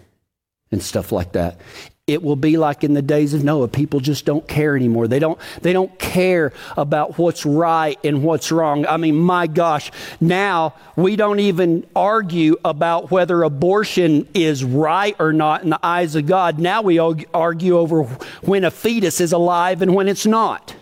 and 0.72 0.82
stuff 0.82 1.12
like 1.12 1.34
that. 1.34 1.60
It 2.06 2.24
will 2.24 2.38
be 2.38 2.56
like 2.56 2.86
in 2.86 2.94
the 2.94 3.02
days 3.02 3.34
of 3.34 3.44
Noah. 3.44 3.68
People 3.68 4.00
just 4.00 4.24
don't 4.24 4.48
care 4.48 4.78
anymore. 4.78 5.10
They 5.10 5.20
don't, 5.20 5.38
they 5.62 5.74
don't 5.74 6.00
care 6.00 6.54
about 6.78 7.18
what's 7.18 7.46
right 7.46 8.00
and 8.02 8.24
what's 8.24 8.50
wrong. 8.50 8.86
I 8.86 8.96
mean, 8.96 9.18
my 9.18 9.46
gosh, 9.46 9.92
now 10.22 10.74
we 10.96 11.18
don't 11.18 11.42
even 11.42 11.86
argue 11.94 12.56
about 12.64 13.12
whether 13.12 13.44
abortion 13.44 14.26
is 14.34 14.64
right 14.64 15.18
or 15.20 15.34
not 15.34 15.64
in 15.64 15.70
the 15.70 15.86
eyes 15.86 16.16
of 16.16 16.28
God. 16.28 16.60
Now 16.60 16.82
we 16.82 16.98
argue 16.98 17.78
over 17.78 18.04
when 18.04 18.64
a 18.64 18.72
fetus 18.72 19.20
is 19.20 19.34
alive 19.34 19.82
and 19.82 19.94
when 19.94 20.08
it's 20.08 20.26
not. 20.26 20.76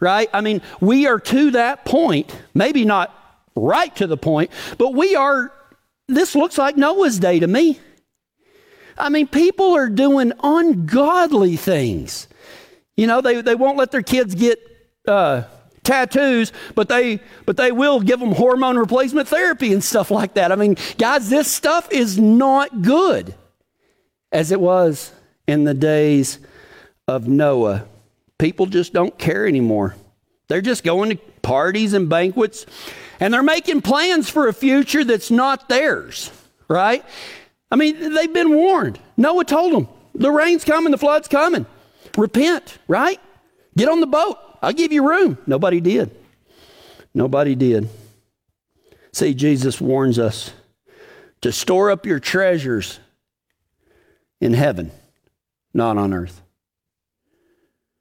Right? 0.00 0.28
I 0.32 0.40
mean, 0.40 0.62
we 0.80 1.06
are 1.06 1.20
to 1.20 1.52
that 1.52 1.84
point, 1.84 2.36
maybe 2.54 2.84
not 2.84 3.14
right 3.54 3.94
to 3.96 4.08
the 4.08 4.16
point, 4.16 4.50
but 4.78 4.94
we 4.94 5.14
are 5.14 5.52
this 6.08 6.34
looks 6.34 6.58
like 6.58 6.76
Noah's 6.76 7.18
day 7.18 7.40
to 7.40 7.46
me. 7.46 7.80
I 8.98 9.08
mean, 9.08 9.26
people 9.26 9.74
are 9.74 9.88
doing 9.88 10.32
ungodly 10.42 11.56
things. 11.56 12.28
You 12.96 13.06
know, 13.06 13.20
they, 13.20 13.42
they 13.42 13.54
won't 13.54 13.76
let 13.76 13.90
their 13.90 14.02
kids 14.02 14.34
get 14.34 14.58
uh, 15.06 15.42
tattoos, 15.82 16.52
but 16.74 16.88
they 16.88 17.20
but 17.44 17.56
they 17.56 17.72
will 17.72 18.00
give 18.00 18.20
them 18.20 18.32
hormone 18.32 18.76
replacement 18.76 19.28
therapy 19.28 19.72
and 19.72 19.82
stuff 19.82 20.10
like 20.10 20.34
that. 20.34 20.50
I 20.50 20.56
mean, 20.56 20.76
guys, 20.98 21.28
this 21.28 21.50
stuff 21.50 21.90
is 21.92 22.18
not 22.18 22.82
good 22.82 23.34
as 24.32 24.50
it 24.50 24.60
was 24.60 25.12
in 25.46 25.64
the 25.64 25.74
days 25.74 26.38
of 27.06 27.28
Noah. 27.28 27.86
People 28.38 28.66
just 28.66 28.92
don't 28.92 29.16
care 29.18 29.46
anymore. 29.46 29.94
They're 30.48 30.60
just 30.60 30.84
going 30.84 31.10
to 31.10 31.18
parties 31.46 31.92
and 31.92 32.08
banquets 32.08 32.66
and 33.20 33.32
they're 33.32 33.42
making 33.42 33.80
plans 33.80 34.28
for 34.28 34.48
a 34.48 34.52
future 34.52 35.04
that's 35.04 35.30
not 35.30 35.68
theirs, 35.68 36.32
right? 36.68 37.04
I 37.70 37.76
mean, 37.76 38.14
they've 38.14 38.32
been 38.32 38.52
warned. 38.54 38.98
Noah 39.16 39.44
told 39.44 39.72
them, 39.72 39.88
the 40.14 40.30
rain's 40.30 40.64
coming, 40.64 40.90
the 40.90 40.98
flood's 40.98 41.28
coming. 41.28 41.64
Repent, 42.16 42.78
right? 42.88 43.20
Get 43.76 43.88
on 43.88 44.00
the 44.00 44.06
boat. 44.06 44.38
I'll 44.60 44.72
give 44.72 44.92
you 44.92 45.08
room. 45.08 45.38
Nobody 45.46 45.80
did. 45.80 46.10
Nobody 47.14 47.54
did. 47.54 47.88
See, 49.12 49.32
Jesus 49.32 49.80
warns 49.80 50.18
us 50.18 50.52
to 51.42 51.52
store 51.52 51.90
up 51.90 52.06
your 52.06 52.18
treasures 52.18 52.98
in 54.40 54.52
heaven, 54.52 54.90
not 55.72 55.96
on 55.96 56.12
earth. 56.12 56.42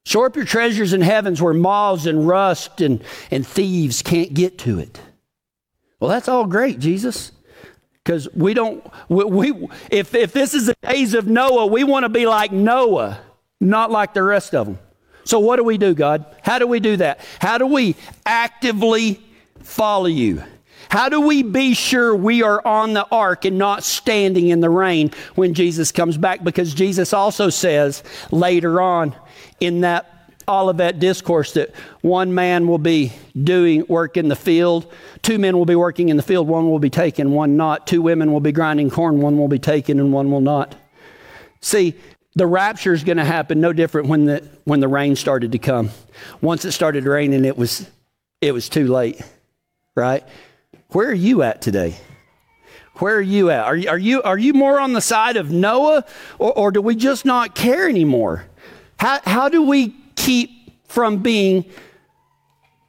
Store 0.05 0.27
up 0.27 0.35
your 0.35 0.45
treasures 0.45 0.93
in 0.93 1.01
heavens 1.01 1.41
where 1.41 1.53
moths 1.53 2.05
and 2.05 2.27
rust 2.27 2.79
and, 2.79 3.03
and 3.31 3.45
thieves 3.45 4.03
can't 4.03 4.33
get 4.33 4.59
to 4.59 4.79
it. 4.79 4.99
Well, 5.99 6.09
that's 6.09 6.27
all 6.27 6.45
great, 6.45 6.79
Jesus. 6.79 7.31
Because 8.03 8.27
we 8.35 8.53
don't, 8.53 8.85
we, 9.09 9.23
we, 9.23 9.67
if, 9.89 10.13
if 10.13 10.31
this 10.31 10.53
is 10.53 10.67
the 10.67 10.75
days 10.83 11.15
of 11.15 11.25
Noah, 11.25 11.65
we 11.65 11.83
want 11.83 12.03
to 12.03 12.09
be 12.09 12.27
like 12.27 12.51
Noah, 12.51 13.19
not 13.59 13.89
like 13.89 14.13
the 14.13 14.21
rest 14.21 14.53
of 14.53 14.67
them. 14.67 14.77
So, 15.23 15.39
what 15.39 15.55
do 15.55 15.63
we 15.63 15.79
do, 15.79 15.95
God? 15.95 16.23
How 16.43 16.59
do 16.59 16.67
we 16.67 16.79
do 16.79 16.97
that? 16.97 17.19
How 17.39 17.57
do 17.57 17.65
we 17.65 17.95
actively 18.27 19.19
follow 19.63 20.05
you? 20.05 20.43
How 20.89 21.09
do 21.09 21.21
we 21.21 21.41
be 21.41 21.73
sure 21.73 22.15
we 22.15 22.43
are 22.43 22.65
on 22.65 22.93
the 22.93 23.07
ark 23.11 23.45
and 23.45 23.57
not 23.57 23.83
standing 23.83 24.49
in 24.49 24.59
the 24.59 24.69
rain 24.69 25.09
when 25.33 25.55
Jesus 25.55 25.91
comes 25.91 26.15
back? 26.15 26.43
Because 26.43 26.75
Jesus 26.75 27.11
also 27.11 27.49
says 27.49 28.03
later 28.29 28.79
on 28.79 29.15
in 29.59 29.81
that 29.81 30.11
Olivet 30.47 30.99
discourse 30.99 31.53
that 31.53 31.73
one 32.01 32.33
man 32.33 32.67
will 32.67 32.77
be 32.77 33.13
doing 33.41 33.85
work 33.87 34.15
in 34.15 34.27
the 34.27 34.35
field, 34.35 34.91
two 35.21 35.39
men 35.39 35.57
will 35.57 35.65
be 35.65 35.75
working 35.75 36.09
in 36.09 36.17
the 36.17 36.23
field, 36.23 36.47
one 36.47 36.69
will 36.69 36.79
be 36.79 36.89
taken, 36.89 37.31
one 37.31 37.57
not. 37.57 37.87
Two 37.87 38.01
women 38.01 38.31
will 38.31 38.39
be 38.39 38.51
grinding 38.51 38.89
corn, 38.89 39.21
one 39.21 39.37
will 39.37 39.47
be 39.47 39.59
taken, 39.59 39.99
and 39.99 40.13
one 40.13 40.29
will 40.31 40.41
not. 40.41 40.75
See, 41.61 41.95
the 42.35 42.45
rapture 42.45 42.93
is 42.93 43.03
going 43.03 43.17
to 43.17 43.25
happen 43.25 43.59
no 43.59 43.73
different 43.73 44.07
when 44.07 44.25
the 44.25 44.47
when 44.65 44.81
the 44.81 44.87
rain 44.87 45.15
started 45.15 45.51
to 45.53 45.59
come. 45.59 45.89
Once 46.41 46.65
it 46.65 46.73
started 46.73 47.05
raining, 47.05 47.45
it 47.45 47.57
was 47.57 47.89
it 48.41 48.51
was 48.51 48.69
too 48.69 48.87
late, 48.87 49.21
right? 49.95 50.23
Where 50.89 51.09
are 51.09 51.13
you 51.13 51.41
at 51.41 51.61
today? 51.61 51.97
Where 52.99 53.17
are 53.17 53.21
you 53.21 53.49
at? 53.49 53.65
Are 53.65 53.75
you, 53.75 53.89
are 53.89 53.97
you, 53.97 54.21
are 54.21 54.37
you 54.37 54.53
more 54.53 54.79
on 54.79 54.93
the 54.93 55.01
side 55.01 55.35
of 55.35 55.51
Noah 55.51 56.05
or, 56.39 56.57
or 56.57 56.71
do 56.71 56.81
we 56.81 56.95
just 56.95 57.25
not 57.25 57.53
care 57.53 57.89
anymore? 57.89 58.45
How, 58.97 59.19
how 59.23 59.49
do 59.49 59.63
we 59.63 59.95
keep 60.15 60.51
from 60.87 61.17
being 61.17 61.65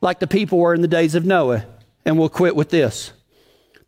like 0.00 0.20
the 0.20 0.26
people 0.26 0.58
were 0.58 0.74
in 0.74 0.82
the 0.82 0.88
days 0.88 1.14
of 1.14 1.24
Noah. 1.24 1.64
And 2.04 2.18
we'll 2.18 2.28
quit 2.28 2.54
with 2.54 2.70
this. 2.70 3.12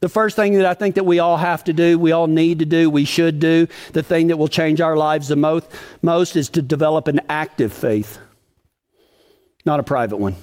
The 0.00 0.09
first 0.09 0.37
thing 0.37 0.54
that 0.54 0.66
I 0.66 0.74
think 0.74 0.94
that 0.94 1.04
we 1.04 1.18
all 1.18 1.37
have 1.37 1.64
to 1.64 1.72
do, 1.72 1.98
we 1.98 2.12
all 2.12 2.26
need 2.26 2.61
to 2.61 2.64
do, 2.64 2.88
we 2.88 3.04
should 3.04 3.40
do, 3.40 3.66
the 3.92 4.02
thing 4.02 4.28
that 4.28 4.37
will 4.37 4.48
change 4.48 4.81
our 4.81 4.96
lives 4.96 5.28
the 5.28 5.37
most, 5.37 5.66
most 6.02 6.37
is 6.37 6.48
to 6.50 6.62
develop 6.62 7.09
an 7.09 7.20
active 7.28 7.72
faith, 7.72 8.18
not 9.64 9.81
a 9.81 9.83
private 9.83 10.18
one. 10.18 10.37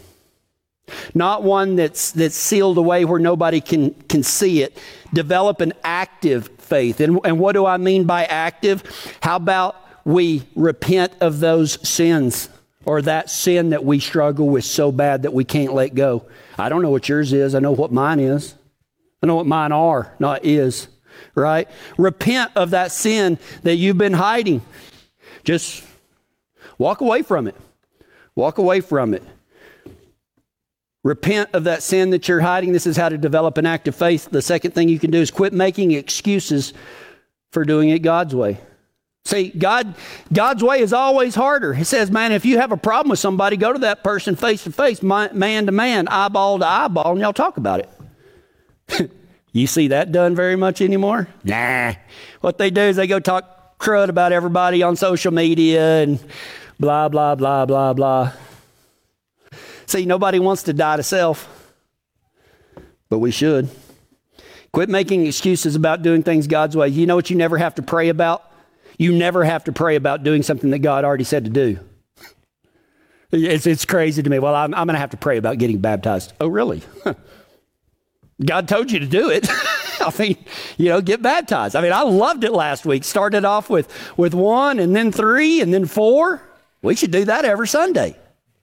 Not 1.13 1.41
one 1.41 1.77
that's, 1.77 2.11
that's 2.11 2.35
sealed 2.35 2.77
away 2.77 3.05
where 3.05 3.19
nobody 3.19 3.59
can, 3.59 3.93
can 4.07 4.23
see 4.23 4.61
it. 4.61 4.77
Develop 5.13 5.59
an 5.61 5.73
active 5.83 6.49
faith. 6.59 6.99
And, 6.99 7.19
and 7.25 7.39
what 7.39 7.53
do 7.53 7.65
I 7.65 7.77
mean 7.77 8.03
by 8.03 8.25
active? 8.25 8.83
How 9.21 9.37
about 9.37 9.84
we 10.05 10.43
repent 10.55 11.13
of 11.19 11.39
those 11.41 11.87
sins? 11.87 12.49
or 12.85 13.01
that 13.01 13.29
sin 13.29 13.71
that 13.71 13.83
we 13.83 13.99
struggle 13.99 14.47
with 14.47 14.63
so 14.63 14.91
bad 14.91 15.23
that 15.23 15.33
we 15.33 15.43
can't 15.43 15.73
let 15.73 15.95
go. 15.95 16.25
I 16.57 16.69
don't 16.69 16.81
know 16.81 16.91
what 16.91 17.09
yours 17.09 17.33
is. 17.33 17.55
I 17.55 17.59
know 17.59 17.71
what 17.71 17.91
mine 17.91 18.19
is. 18.19 18.55
I 19.21 19.27
know 19.27 19.35
what 19.35 19.47
mine 19.47 19.71
are, 19.71 20.13
not 20.19 20.45
is, 20.45 20.87
right? 21.33 21.67
Repent 21.97 22.51
of 22.55 22.71
that 22.71 22.91
sin 22.91 23.39
that 23.63 23.75
you've 23.75 23.97
been 23.97 24.13
hiding. 24.13 24.61
Just 25.43 25.83
walk 26.77 27.01
away 27.01 27.23
from 27.23 27.47
it. 27.47 27.55
Walk 28.35 28.59
away 28.59 28.81
from 28.81 29.13
it. 29.13 29.23
Repent 31.03 31.49
of 31.53 31.63
that 31.63 31.81
sin 31.81 32.11
that 32.11 32.27
you're 32.27 32.41
hiding. 32.41 32.71
This 32.71 32.87
is 32.87 32.97
how 32.97 33.09
to 33.09 33.17
develop 33.17 33.57
an 33.57 33.65
active 33.65 33.95
faith. 33.95 34.27
The 34.29 34.41
second 34.41 34.71
thing 34.71 34.89
you 34.89 34.99
can 34.99 35.11
do 35.11 35.19
is 35.19 35.31
quit 35.31 35.53
making 35.53 35.91
excuses 35.91 36.73
for 37.51 37.63
doing 37.63 37.89
it 37.89 37.99
God's 37.99 38.35
way. 38.35 38.59
See, 39.25 39.49
God, 39.49 39.95
God's 40.31 40.63
way 40.63 40.81
is 40.81 40.93
always 40.93 41.33
harder. 41.33 41.73
He 41.73 41.83
says, 41.83 42.11
man, 42.11 42.31
if 42.31 42.45
you 42.45 42.59
have 42.59 42.71
a 42.71 42.77
problem 42.77 43.09
with 43.09 43.17
somebody, 43.17 43.57
go 43.57 43.73
to 43.73 43.79
that 43.79 44.03
person 44.03 44.35
face 44.35 44.63
to 44.65 44.71
face, 44.71 45.01
man 45.01 45.65
to 45.65 45.71
man, 45.71 46.07
eyeball 46.07 46.59
to 46.59 46.65
eyeball, 46.65 47.13
and 47.13 47.21
y'all 47.21 47.33
talk 47.33 47.57
about 47.57 47.79
it. 47.79 49.11
you 49.51 49.65
see 49.65 49.87
that 49.87 50.11
done 50.11 50.35
very 50.35 50.55
much 50.55 50.79
anymore? 50.79 51.27
Nah. 51.43 51.93
What 52.41 52.59
they 52.59 52.69
do 52.69 52.81
is 52.81 52.97
they 52.97 53.07
go 53.07 53.19
talk 53.19 53.79
crud 53.79 54.09
about 54.09 54.31
everybody 54.31 54.83
on 54.83 54.95
social 54.95 55.33
media 55.33 56.03
and 56.03 56.19
blah, 56.79 57.09
blah, 57.09 57.33
blah, 57.33 57.65
blah, 57.65 57.93
blah. 57.93 58.31
See, 59.87 60.05
nobody 60.05 60.37
wants 60.37 60.63
to 60.63 60.73
die 60.73 60.97
to 60.97 61.03
self, 61.03 61.73
but 63.09 63.17
we 63.17 63.31
should. 63.31 63.69
Quit 64.71 64.89
making 64.89 65.25
excuses 65.25 65.75
about 65.75 66.03
doing 66.03 66.21
things 66.21 66.45
God's 66.45 66.77
way. 66.77 66.89
You 66.89 67.07
know 67.07 67.15
what 67.15 67.31
you 67.31 67.35
never 67.35 67.57
have 67.57 67.73
to 67.75 67.81
pray 67.81 68.09
about? 68.09 68.51
You 68.97 69.13
never 69.13 69.43
have 69.43 69.65
to 69.65 69.71
pray 69.71 69.95
about 69.95 70.23
doing 70.23 70.43
something 70.43 70.69
that 70.71 70.79
God 70.79 71.03
already 71.03 71.23
said 71.23 71.45
to 71.45 71.49
do. 71.49 71.79
It's, 73.31 73.65
it's 73.65 73.85
crazy 73.85 74.23
to 74.23 74.29
me. 74.29 74.39
Well, 74.39 74.55
I'm, 74.55 74.73
I'm 74.73 74.87
going 74.87 74.95
to 74.95 74.99
have 74.99 75.09
to 75.11 75.17
pray 75.17 75.37
about 75.37 75.57
getting 75.57 75.79
baptized. 75.79 76.33
Oh, 76.39 76.47
really? 76.47 76.83
God 78.45 78.67
told 78.67 78.91
you 78.91 78.99
to 78.99 79.05
do 79.05 79.29
it. 79.29 79.47
I 79.99 80.11
mean, 80.19 80.37
you 80.77 80.89
know, 80.89 81.01
get 81.01 81.21
baptized. 81.21 81.75
I 81.75 81.81
mean, 81.81 81.91
I 81.91 82.03
loved 82.03 82.43
it 82.43 82.51
last 82.51 82.85
week. 82.85 83.03
Started 83.03 83.43
off 83.43 83.69
with, 83.69 83.91
with 84.17 84.33
one 84.33 84.79
and 84.79 84.95
then 84.95 85.11
three 85.11 85.61
and 85.61 85.73
then 85.73 85.85
four. 85.85 86.41
We 86.81 86.95
should 86.95 87.11
do 87.11 87.25
that 87.25 87.45
every 87.45 87.67
Sunday, 87.67 88.15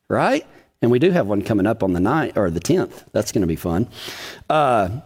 right? 0.08 0.46
And 0.80 0.90
we 0.90 0.98
do 0.98 1.10
have 1.10 1.26
one 1.26 1.42
coming 1.42 1.66
up 1.66 1.82
on 1.82 1.92
the 1.92 2.00
ninth 2.00 2.36
or 2.36 2.50
the 2.50 2.60
10th. 2.60 3.04
That's 3.12 3.32
going 3.32 3.42
to 3.42 3.48
be 3.48 3.56
fun. 3.56 3.88
Uh, 4.48 5.00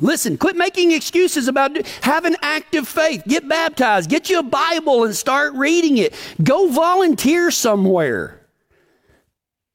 Listen, 0.00 0.36
quit 0.36 0.56
making 0.56 0.92
excuses 0.92 1.48
about 1.48 1.86
have 2.02 2.24
an 2.24 2.36
active 2.42 2.88
faith. 2.88 3.22
Get 3.26 3.48
baptized. 3.48 4.10
Get 4.10 4.28
you 4.28 4.40
a 4.40 4.42
Bible 4.42 5.04
and 5.04 5.14
start 5.14 5.54
reading 5.54 5.98
it. 5.98 6.14
Go 6.42 6.68
volunteer 6.68 7.50
somewhere. 7.50 8.40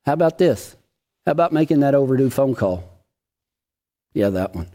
How 0.05 0.13
about 0.13 0.37
this? 0.37 0.75
How 1.25 1.31
about 1.31 1.53
making 1.53 1.81
that 1.81 1.95
overdue 1.95 2.29
phone 2.29 2.55
call? 2.55 2.83
Yeah, 4.13 4.29
that 4.29 4.55
one. 4.55 4.67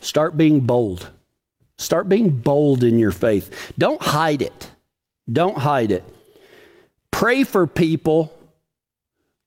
Start 0.00 0.36
being 0.36 0.60
bold. 0.60 1.10
Start 1.78 2.08
being 2.08 2.30
bold 2.30 2.82
in 2.82 2.98
your 2.98 3.12
faith. 3.12 3.72
Don't 3.78 4.00
hide 4.00 4.42
it. 4.42 4.70
Don't 5.30 5.58
hide 5.58 5.90
it. 5.90 6.04
Pray 7.10 7.44
for 7.44 7.66
people 7.66 8.32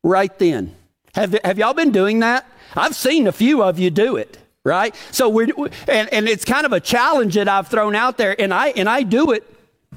right 0.04 0.38
then. 0.40 0.76
Have, 1.16 1.34
have 1.44 1.58
y'all 1.58 1.74
been 1.74 1.92
doing 1.92 2.20
that? 2.20 2.46
I've 2.76 2.96
seen 2.96 3.28
a 3.28 3.32
few 3.32 3.64
of 3.64 3.80
you 3.80 3.90
do 3.90 4.16
it, 4.18 4.38
right? 4.64 4.96
So 5.12 5.30
we're, 5.30 5.50
and, 5.88 6.12
and 6.14 6.28
it's 6.28 6.46
kind 6.46 6.66
of 6.66 6.74
a 6.74 6.80
challenge 6.80 7.36
that 7.36 7.48
I've 7.48 7.68
thrown 7.68 7.96
out 7.96 8.18
there, 8.18 8.40
and 8.40 8.54
I, 8.54 8.70
and 8.70 8.90
I 8.90 9.04
do 9.04 9.32
it 9.32 9.44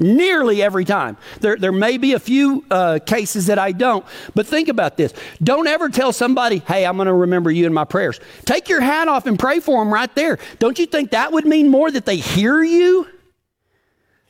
nearly 0.01 0.63
every 0.63 0.85
time. 0.85 1.17
There, 1.41 1.57
there 1.57 1.73
may 1.73 1.99
be 1.99 2.15
a 2.15 2.19
few 2.19 2.65
uh, 2.71 2.99
cases 3.05 3.47
that 3.47 3.59
I 3.59 3.73
don't, 3.73 4.05
but 4.35 4.47
think 4.47 4.69
about 4.69 4.97
this. 4.97 5.13
Don't 5.43 5.67
ever 5.67 5.89
tell 5.89 6.13
somebody, 6.13 6.59
hey, 6.59 6.87
I'm 6.87 6.97
going 6.97 7.07
to 7.07 7.15
remember 7.15 7.51
you 7.51 7.67
in 7.67 7.73
my 7.73 7.85
prayers. 7.85 8.21
Take 8.45 8.69
your 8.69 8.81
hat 8.81 9.09
off 9.09 9.27
and 9.27 9.39
pray 9.39 9.61
for 9.61 9.85
them 9.85 9.93
right 9.93 10.13
there. 10.15 10.39
Don't 10.59 10.79
you 10.79 10.87
think 10.87 11.11
that 11.11 11.33
would 11.33 11.45
mean 11.45 11.69
more 11.69 11.91
that 11.91 12.07
they 12.07 12.17
hear 12.17 12.63
you? 12.63 13.07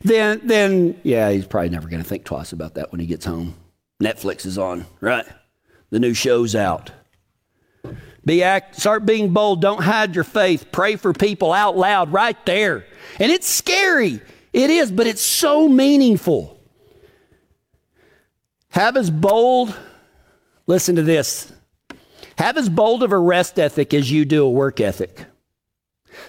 Then, 0.01 0.41
then 0.45 1.01
yeah, 1.05 1.31
he's 1.31 1.47
probably 1.47 1.71
never 1.71 1.89
going 1.89 2.03
to 2.03 2.09
think 2.09 2.25
twice 2.25 2.53
about 2.53 2.75
that 2.75 2.91
when 2.91 3.01
he 3.01 3.07
gets 3.07 3.25
home. 3.25 3.55
Netflix 4.03 4.45
is 4.45 4.59
on, 4.59 4.85
right? 5.01 5.27
The 5.91 6.01
new 6.01 6.13
show's 6.13 6.57
out. 6.57 6.91
Be 8.25 8.43
act, 8.43 8.77
start 8.77 9.05
being 9.05 9.33
bold. 9.33 9.61
Don't 9.61 9.83
hide 9.83 10.15
your 10.15 10.25
faith. 10.25 10.71
Pray 10.71 10.97
for 10.97 11.13
people 11.13 11.53
out 11.53 11.77
loud 11.77 12.13
right 12.13 12.37
there. 12.47 12.85
And 13.19 13.33
it's 13.33 13.49
scary. 13.49 14.21
It 14.53 14.71
is, 14.71 14.93
but 14.93 15.07
it's 15.07 15.23
so 15.23 15.69
meaningful. 15.69 16.61
Have 18.69 18.97
as 18.97 19.11
bold, 19.11 19.77
listen 20.67 20.97
to 20.97 21.03
this. 21.03 21.53
Have 22.39 22.57
as 22.57 22.69
bold 22.69 23.03
of 23.03 23.13
a 23.13 23.19
rest 23.19 23.59
ethic 23.59 23.93
as 23.93 24.11
you 24.11 24.25
do 24.25 24.45
a 24.45 24.51
work 24.51 24.81
ethic. 24.81 25.27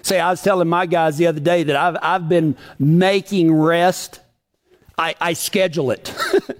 Say, 0.02 0.20
I 0.20 0.30
was 0.30 0.42
telling 0.42 0.68
my 0.68 0.86
guys 0.86 1.18
the 1.18 1.28
other 1.28 1.40
day 1.40 1.64
that 1.64 1.76
I've, 1.76 1.98
I've 2.02 2.30
been 2.30 2.58
making 2.80 3.54
rest, 3.54 4.20
I, 4.98 5.16
I 5.20 5.34
schedule 5.34 5.92
it. 5.92 6.14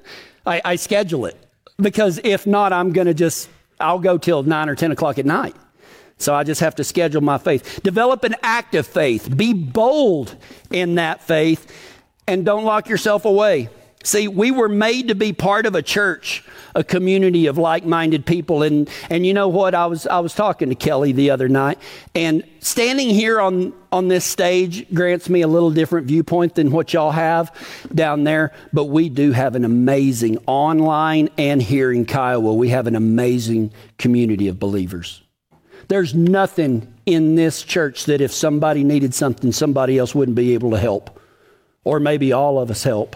I, 0.46 0.62
I 0.64 0.76
schedule 0.76 1.26
it 1.26 1.38
because 1.78 2.20
if 2.24 2.46
not, 2.46 2.74
I'm 2.74 2.92
going 2.94 3.08
to 3.08 3.14
just, 3.14 3.50
I'll 3.80 4.00
go 4.00 4.18
till 4.18 4.44
9 4.44 4.70
or 4.70 4.76
10 4.76 4.92
o'clock 4.92 5.20
at 5.20 5.26
night. 5.26 5.56
So 6.18 6.34
I 6.34 6.44
just 6.44 6.62
have 6.62 6.76
to 6.76 6.84
schedule 6.84 7.22
my 7.22 7.38
faith. 7.38 7.82
Develop 7.84 8.24
an 8.24 8.36
active 8.42 8.88
faith. 8.88 9.36
Be 9.36 9.54
bold 9.54 10.36
in 10.72 10.96
that 10.96 11.22
faith 11.22 11.70
and 12.28 12.46
don't 12.46 12.64
lock 12.64 12.88
yourself 12.88 13.26
away. 13.26 13.70
See, 14.04 14.28
we 14.28 14.52
were 14.52 14.68
made 14.68 15.08
to 15.08 15.16
be 15.16 15.32
part 15.32 15.66
of 15.66 15.76
a 15.76 15.82
church, 15.82 16.44
a 16.76 16.84
community 16.84 17.46
of 17.46 17.58
like-minded 17.58 18.26
people. 18.26 18.62
And, 18.62 18.90
and 19.10 19.26
you 19.26 19.34
know 19.34 19.48
what? 19.48 19.74
I 19.74 19.86
was, 19.86 20.06
I 20.06 20.20
was 20.20 20.36
talking 20.36 20.68
to 20.70 20.76
Kelly 20.76 21.14
the 21.14 21.30
other 21.30 21.48
night 21.48 21.80
and 22.14 22.44
standing 22.60 23.10
here 23.10 23.40
on, 23.40 23.72
on 23.94 24.10
this 24.10 24.26
stage 24.26 24.94
grants 24.94 25.30
me 25.30 25.42
a 25.42 25.48
little 25.48 25.72
different 25.72 26.08
viewpoint 26.08 26.56
than 26.56 26.70
what 26.72 26.92
y'all 26.92 27.12
have 27.12 27.56
down 27.96 28.26
there. 28.26 28.52
But 28.74 28.86
we 28.86 29.08
do 29.08 29.32
have 29.32 29.56
an 29.56 29.64
amazing 29.64 30.38
online 30.48 31.30
and 31.38 31.62
here 31.62 31.90
in 31.90 32.06
Kiowa, 32.06 32.54
we 32.54 32.70
have 32.70 32.88
an 32.88 32.98
amazing 32.98 33.72
community 33.98 34.50
of 34.50 34.60
believers. 34.60 35.22
There's 35.88 36.14
nothing 36.14 36.94
in 37.06 37.36
this 37.36 37.64
church 37.64 38.06
that 38.06 38.20
if 38.20 38.34
somebody 38.34 38.84
needed 38.84 39.14
something, 39.14 39.54
somebody 39.54 39.98
else 39.98 40.14
wouldn't 40.14 40.36
be 40.36 40.54
able 40.54 40.72
to 40.72 40.78
help. 40.78 41.22
Or 41.86 42.00
maybe 42.00 42.32
all 42.34 42.60
of 42.60 42.72
us 42.72 42.84
help. 42.84 43.16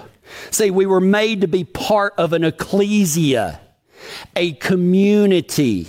See, 0.51 0.71
we 0.71 0.85
were 0.85 1.01
made 1.01 1.41
to 1.41 1.47
be 1.47 1.63
part 1.63 2.13
of 2.17 2.33
an 2.33 2.43
ecclesia, 2.43 3.59
a 4.35 4.53
community 4.53 5.87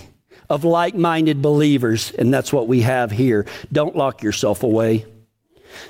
of 0.49 0.63
like 0.63 0.95
minded 0.95 1.41
believers, 1.41 2.11
and 2.11 2.33
that's 2.33 2.51
what 2.51 2.67
we 2.67 2.81
have 2.81 3.11
here. 3.11 3.45
Don't 3.71 3.95
lock 3.95 4.23
yourself 4.23 4.63
away. 4.63 5.05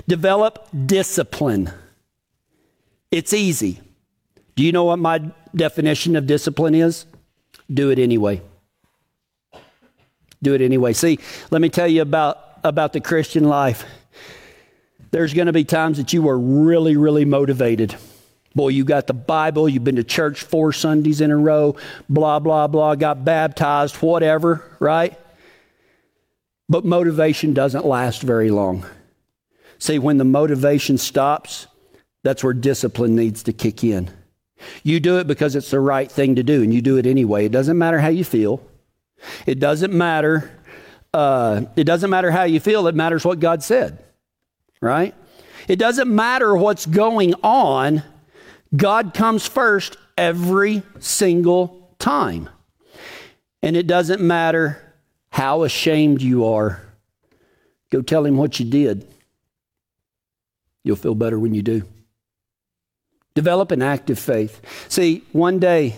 Develop 0.06 0.68
discipline. 0.86 1.72
It's 3.10 3.32
easy. 3.32 3.80
Do 4.54 4.62
you 4.62 4.72
know 4.72 4.84
what 4.84 4.98
my 4.98 5.30
definition 5.54 6.16
of 6.16 6.26
discipline 6.26 6.74
is? 6.74 7.06
Do 7.72 7.90
it 7.90 7.98
anyway. 7.98 8.42
Do 10.42 10.54
it 10.54 10.60
anyway. 10.60 10.92
See, 10.92 11.18
let 11.50 11.60
me 11.62 11.68
tell 11.68 11.88
you 11.88 12.02
about, 12.02 12.38
about 12.62 12.92
the 12.92 13.00
Christian 13.00 13.44
life. 13.44 13.84
There's 15.10 15.34
going 15.34 15.46
to 15.46 15.52
be 15.52 15.64
times 15.64 15.98
that 15.98 16.12
you 16.12 16.28
are 16.28 16.38
really, 16.38 16.96
really 16.96 17.24
motivated 17.24 17.96
Boy, 18.54 18.68
you 18.68 18.84
got 18.84 19.06
the 19.06 19.14
Bible, 19.14 19.68
you've 19.68 19.84
been 19.84 19.96
to 19.96 20.04
church 20.04 20.42
four 20.42 20.72
Sundays 20.72 21.20
in 21.20 21.30
a 21.30 21.36
row, 21.36 21.76
blah, 22.08 22.40
blah, 22.40 22.66
blah, 22.66 22.96
got 22.96 23.24
baptized, 23.24 23.96
whatever, 23.96 24.64
right? 24.80 25.16
But 26.68 26.84
motivation 26.84 27.54
doesn't 27.54 27.84
last 27.84 28.22
very 28.22 28.50
long. 28.50 28.84
See, 29.78 29.98
when 29.98 30.18
the 30.18 30.24
motivation 30.24 30.98
stops, 30.98 31.68
that's 32.22 32.44
where 32.44 32.52
discipline 32.52 33.16
needs 33.16 33.44
to 33.44 33.52
kick 33.52 33.84
in. 33.84 34.10
You 34.82 35.00
do 35.00 35.18
it 35.18 35.26
because 35.26 35.56
it's 35.56 35.70
the 35.70 35.80
right 35.80 36.10
thing 36.10 36.34
to 36.34 36.42
do, 36.42 36.62
and 36.62 36.74
you 36.74 36.82
do 36.82 36.98
it 36.98 37.06
anyway. 37.06 37.46
It 37.46 37.52
doesn't 37.52 37.78
matter 37.78 37.98
how 37.98 38.08
you 38.08 38.24
feel. 38.24 38.62
It 39.46 39.58
doesn't 39.58 39.92
matter. 39.92 40.50
Uh, 41.14 41.62
it 41.76 41.84
doesn't 41.84 42.10
matter 42.10 42.30
how 42.30 42.44
you 42.44 42.60
feel. 42.60 42.86
It 42.88 42.94
matters 42.94 43.24
what 43.24 43.40
God 43.40 43.62
said, 43.62 43.98
right? 44.80 45.14
It 45.66 45.76
doesn't 45.76 46.14
matter 46.14 46.54
what's 46.56 46.84
going 46.86 47.34
on. 47.42 48.02
God 48.74 49.14
comes 49.14 49.46
first 49.46 49.96
every 50.16 50.82
single 50.98 51.94
time. 51.98 52.48
And 53.62 53.76
it 53.76 53.86
doesn't 53.86 54.20
matter 54.20 54.82
how 55.30 55.64
ashamed 55.64 56.22
you 56.22 56.46
are. 56.46 56.80
Go 57.90 58.02
tell 58.02 58.24
him 58.24 58.36
what 58.36 58.58
you 58.60 58.66
did. 58.66 59.06
You'll 60.84 60.96
feel 60.96 61.14
better 61.14 61.38
when 61.38 61.54
you 61.54 61.62
do. 61.62 61.82
Develop 63.34 63.70
an 63.70 63.82
active 63.82 64.18
faith. 64.18 64.60
See, 64.88 65.24
one 65.32 65.58
day, 65.58 65.96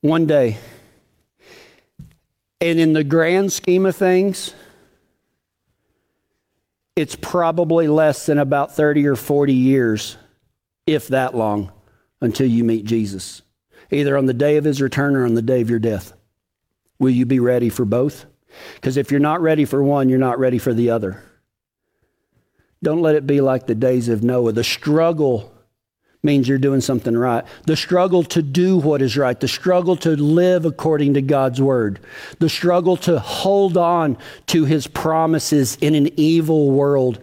one 0.00 0.26
day, 0.26 0.58
and 2.60 2.80
in 2.80 2.92
the 2.92 3.04
grand 3.04 3.52
scheme 3.52 3.84
of 3.86 3.94
things, 3.94 4.54
it's 6.96 7.14
probably 7.14 7.88
less 7.88 8.26
than 8.26 8.38
about 8.38 8.74
30 8.74 9.06
or 9.06 9.16
40 9.16 9.52
years 9.52 10.16
if 10.86 11.08
that 11.08 11.34
long, 11.34 11.72
until 12.20 12.46
you 12.46 12.64
meet 12.64 12.84
Jesus, 12.84 13.42
either 13.90 14.16
on 14.16 14.26
the 14.26 14.34
day 14.34 14.56
of 14.56 14.64
his 14.64 14.80
return 14.80 15.16
or 15.16 15.24
on 15.24 15.34
the 15.34 15.42
day 15.42 15.60
of 15.60 15.70
your 15.70 15.78
death. 15.78 16.12
Will 16.98 17.10
you 17.10 17.26
be 17.26 17.40
ready 17.40 17.68
for 17.68 17.84
both? 17.84 18.26
Because 18.74 18.96
if 18.96 19.10
you're 19.10 19.20
not 19.20 19.42
ready 19.42 19.64
for 19.64 19.82
one, 19.82 20.08
you're 20.08 20.18
not 20.18 20.38
ready 20.38 20.58
for 20.58 20.72
the 20.72 20.90
other. 20.90 21.22
Don't 22.82 23.02
let 23.02 23.14
it 23.14 23.26
be 23.26 23.40
like 23.40 23.66
the 23.66 23.74
days 23.74 24.08
of 24.08 24.22
Noah. 24.22 24.52
The 24.52 24.64
struggle 24.64 25.52
means 26.22 26.48
you're 26.48 26.58
doing 26.58 26.80
something 26.80 27.16
right. 27.16 27.44
The 27.66 27.76
struggle 27.76 28.22
to 28.24 28.42
do 28.42 28.76
what 28.76 29.02
is 29.02 29.16
right, 29.16 29.38
the 29.38 29.48
struggle 29.48 29.96
to 29.96 30.10
live 30.10 30.64
according 30.64 31.14
to 31.14 31.22
God's 31.22 31.60
word, 31.60 32.00
the 32.38 32.48
struggle 32.48 32.96
to 32.98 33.18
hold 33.18 33.76
on 33.76 34.18
to 34.48 34.64
his 34.64 34.86
promises 34.86 35.76
in 35.80 35.94
an 35.94 36.10
evil 36.18 36.70
world, 36.70 37.20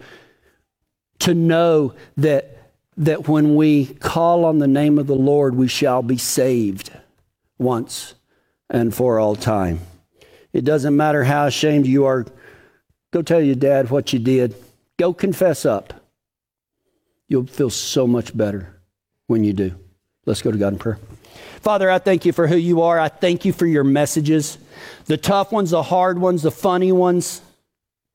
to 1.20 1.34
know 1.34 1.94
that 2.16 2.53
that 2.96 3.28
when 3.28 3.56
we 3.56 3.86
call 3.86 4.44
on 4.44 4.58
the 4.58 4.66
name 4.66 4.98
of 4.98 5.06
the 5.06 5.14
Lord, 5.14 5.54
we 5.54 5.68
shall 5.68 6.02
be 6.02 6.16
saved 6.16 6.92
once 7.58 8.14
and 8.70 8.94
for 8.94 9.18
all 9.18 9.36
time. 9.36 9.80
It 10.52 10.64
doesn't 10.64 10.96
matter 10.96 11.24
how 11.24 11.46
ashamed 11.46 11.86
you 11.86 12.04
are. 12.04 12.26
Go 13.12 13.22
tell 13.22 13.40
your 13.40 13.56
dad 13.56 13.90
what 13.90 14.12
you 14.12 14.18
did. 14.18 14.54
Go 14.98 15.12
confess 15.12 15.66
up. 15.66 15.92
You'll 17.28 17.46
feel 17.46 17.70
so 17.70 18.06
much 18.06 18.36
better 18.36 18.80
when 19.26 19.42
you 19.44 19.52
do. 19.52 19.74
Let's 20.26 20.42
go 20.42 20.52
to 20.52 20.58
God 20.58 20.74
in 20.74 20.78
prayer. 20.78 20.98
Father, 21.60 21.90
I 21.90 21.98
thank 21.98 22.24
you 22.24 22.32
for 22.32 22.46
who 22.46 22.56
you 22.56 22.82
are. 22.82 23.00
I 23.00 23.08
thank 23.08 23.44
you 23.44 23.52
for 23.52 23.66
your 23.66 23.84
messages 23.84 24.58
the 25.06 25.16
tough 25.16 25.52
ones, 25.52 25.70
the 25.70 25.82
hard 25.82 26.18
ones, 26.18 26.42
the 26.42 26.50
funny 26.50 26.92
ones, 26.92 27.42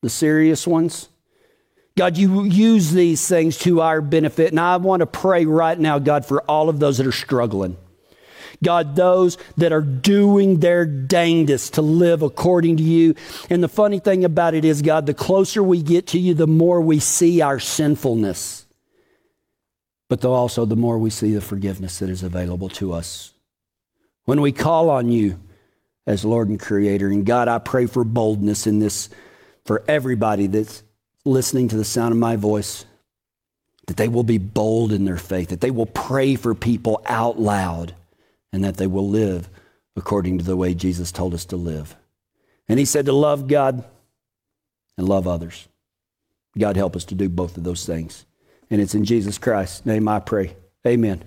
the 0.01 0.09
serious 0.09 0.65
ones. 0.65 1.09
God, 1.99 2.17
you 2.17 2.45
use 2.45 2.91
these 2.91 3.27
things 3.27 3.57
to 3.57 3.81
our 3.81 3.99
benefit. 3.99 4.51
And 4.51 4.59
I 4.61 4.77
want 4.77 5.01
to 5.01 5.05
pray 5.05 5.43
right 5.43 5.77
now, 5.77 5.99
God, 5.99 6.25
for 6.25 6.41
all 6.43 6.69
of 6.69 6.79
those 6.79 6.97
that 6.97 7.05
are 7.05 7.11
struggling. 7.11 7.75
God, 8.63 8.95
those 8.95 9.37
that 9.57 9.73
are 9.73 9.81
doing 9.81 10.61
their 10.61 10.85
dangest 10.85 11.73
to 11.73 11.81
live 11.81 12.21
according 12.21 12.77
to 12.77 12.83
you. 12.83 13.15
And 13.49 13.61
the 13.61 13.67
funny 13.67 13.99
thing 13.99 14.23
about 14.23 14.53
it 14.53 14.63
is, 14.63 14.81
God, 14.81 15.07
the 15.07 15.13
closer 15.13 15.61
we 15.61 15.81
get 15.81 16.07
to 16.07 16.19
you, 16.19 16.33
the 16.33 16.47
more 16.47 16.79
we 16.79 17.01
see 17.01 17.41
our 17.41 17.59
sinfulness. 17.59 18.65
But 20.07 20.23
also, 20.23 20.63
the 20.63 20.77
more 20.77 20.97
we 20.97 21.09
see 21.09 21.33
the 21.33 21.41
forgiveness 21.41 21.99
that 21.99 22.09
is 22.09 22.23
available 22.23 22.69
to 22.69 22.93
us. 22.93 23.33
When 24.23 24.39
we 24.39 24.53
call 24.53 24.89
on 24.89 25.11
you 25.11 25.37
as 26.07 26.23
Lord 26.23 26.47
and 26.47 26.61
Creator, 26.61 27.09
and 27.09 27.25
God, 27.25 27.49
I 27.49 27.59
pray 27.59 27.87
for 27.87 28.05
boldness 28.05 28.67
in 28.67 28.79
this 28.79 29.09
for 29.65 29.83
everybody 29.85 30.47
that's 30.47 30.81
listening 31.29 31.67
to 31.69 31.77
the 31.77 31.85
sound 31.85 32.11
of 32.11 32.17
my 32.17 32.35
voice, 32.35 32.85
that 33.87 33.97
they 33.97 34.07
will 34.07 34.23
be 34.23 34.37
bold 34.37 34.91
in 34.91 35.05
their 35.05 35.17
faith, 35.17 35.49
that 35.49 35.61
they 35.61 35.71
will 35.71 35.85
pray 35.85 36.35
for 36.35 36.53
people 36.53 37.01
out 37.05 37.39
loud, 37.39 37.95
and 38.53 38.63
that 38.63 38.77
they 38.77 38.87
will 38.87 39.07
live 39.07 39.49
according 39.95 40.37
to 40.37 40.43
the 40.43 40.55
way 40.55 40.73
Jesus 40.73 41.11
told 41.11 41.33
us 41.33 41.45
to 41.45 41.55
live. 41.55 41.95
And 42.67 42.77
he 42.77 42.85
said 42.85 43.05
to 43.07 43.13
love 43.13 43.47
God 43.47 43.83
and 44.97 45.09
love 45.09 45.27
others. 45.27 45.67
God 46.57 46.75
help 46.75 46.95
us 46.95 47.05
to 47.05 47.15
do 47.15 47.29
both 47.29 47.57
of 47.57 47.63
those 47.63 47.85
things. 47.85 48.25
And 48.69 48.79
it's 48.79 48.93
in 48.93 49.05
Jesus 49.05 49.39
Christ's 49.39 49.85
name 49.85 50.07
I 50.07 50.19
pray. 50.19 50.55
Amen. 50.85 51.17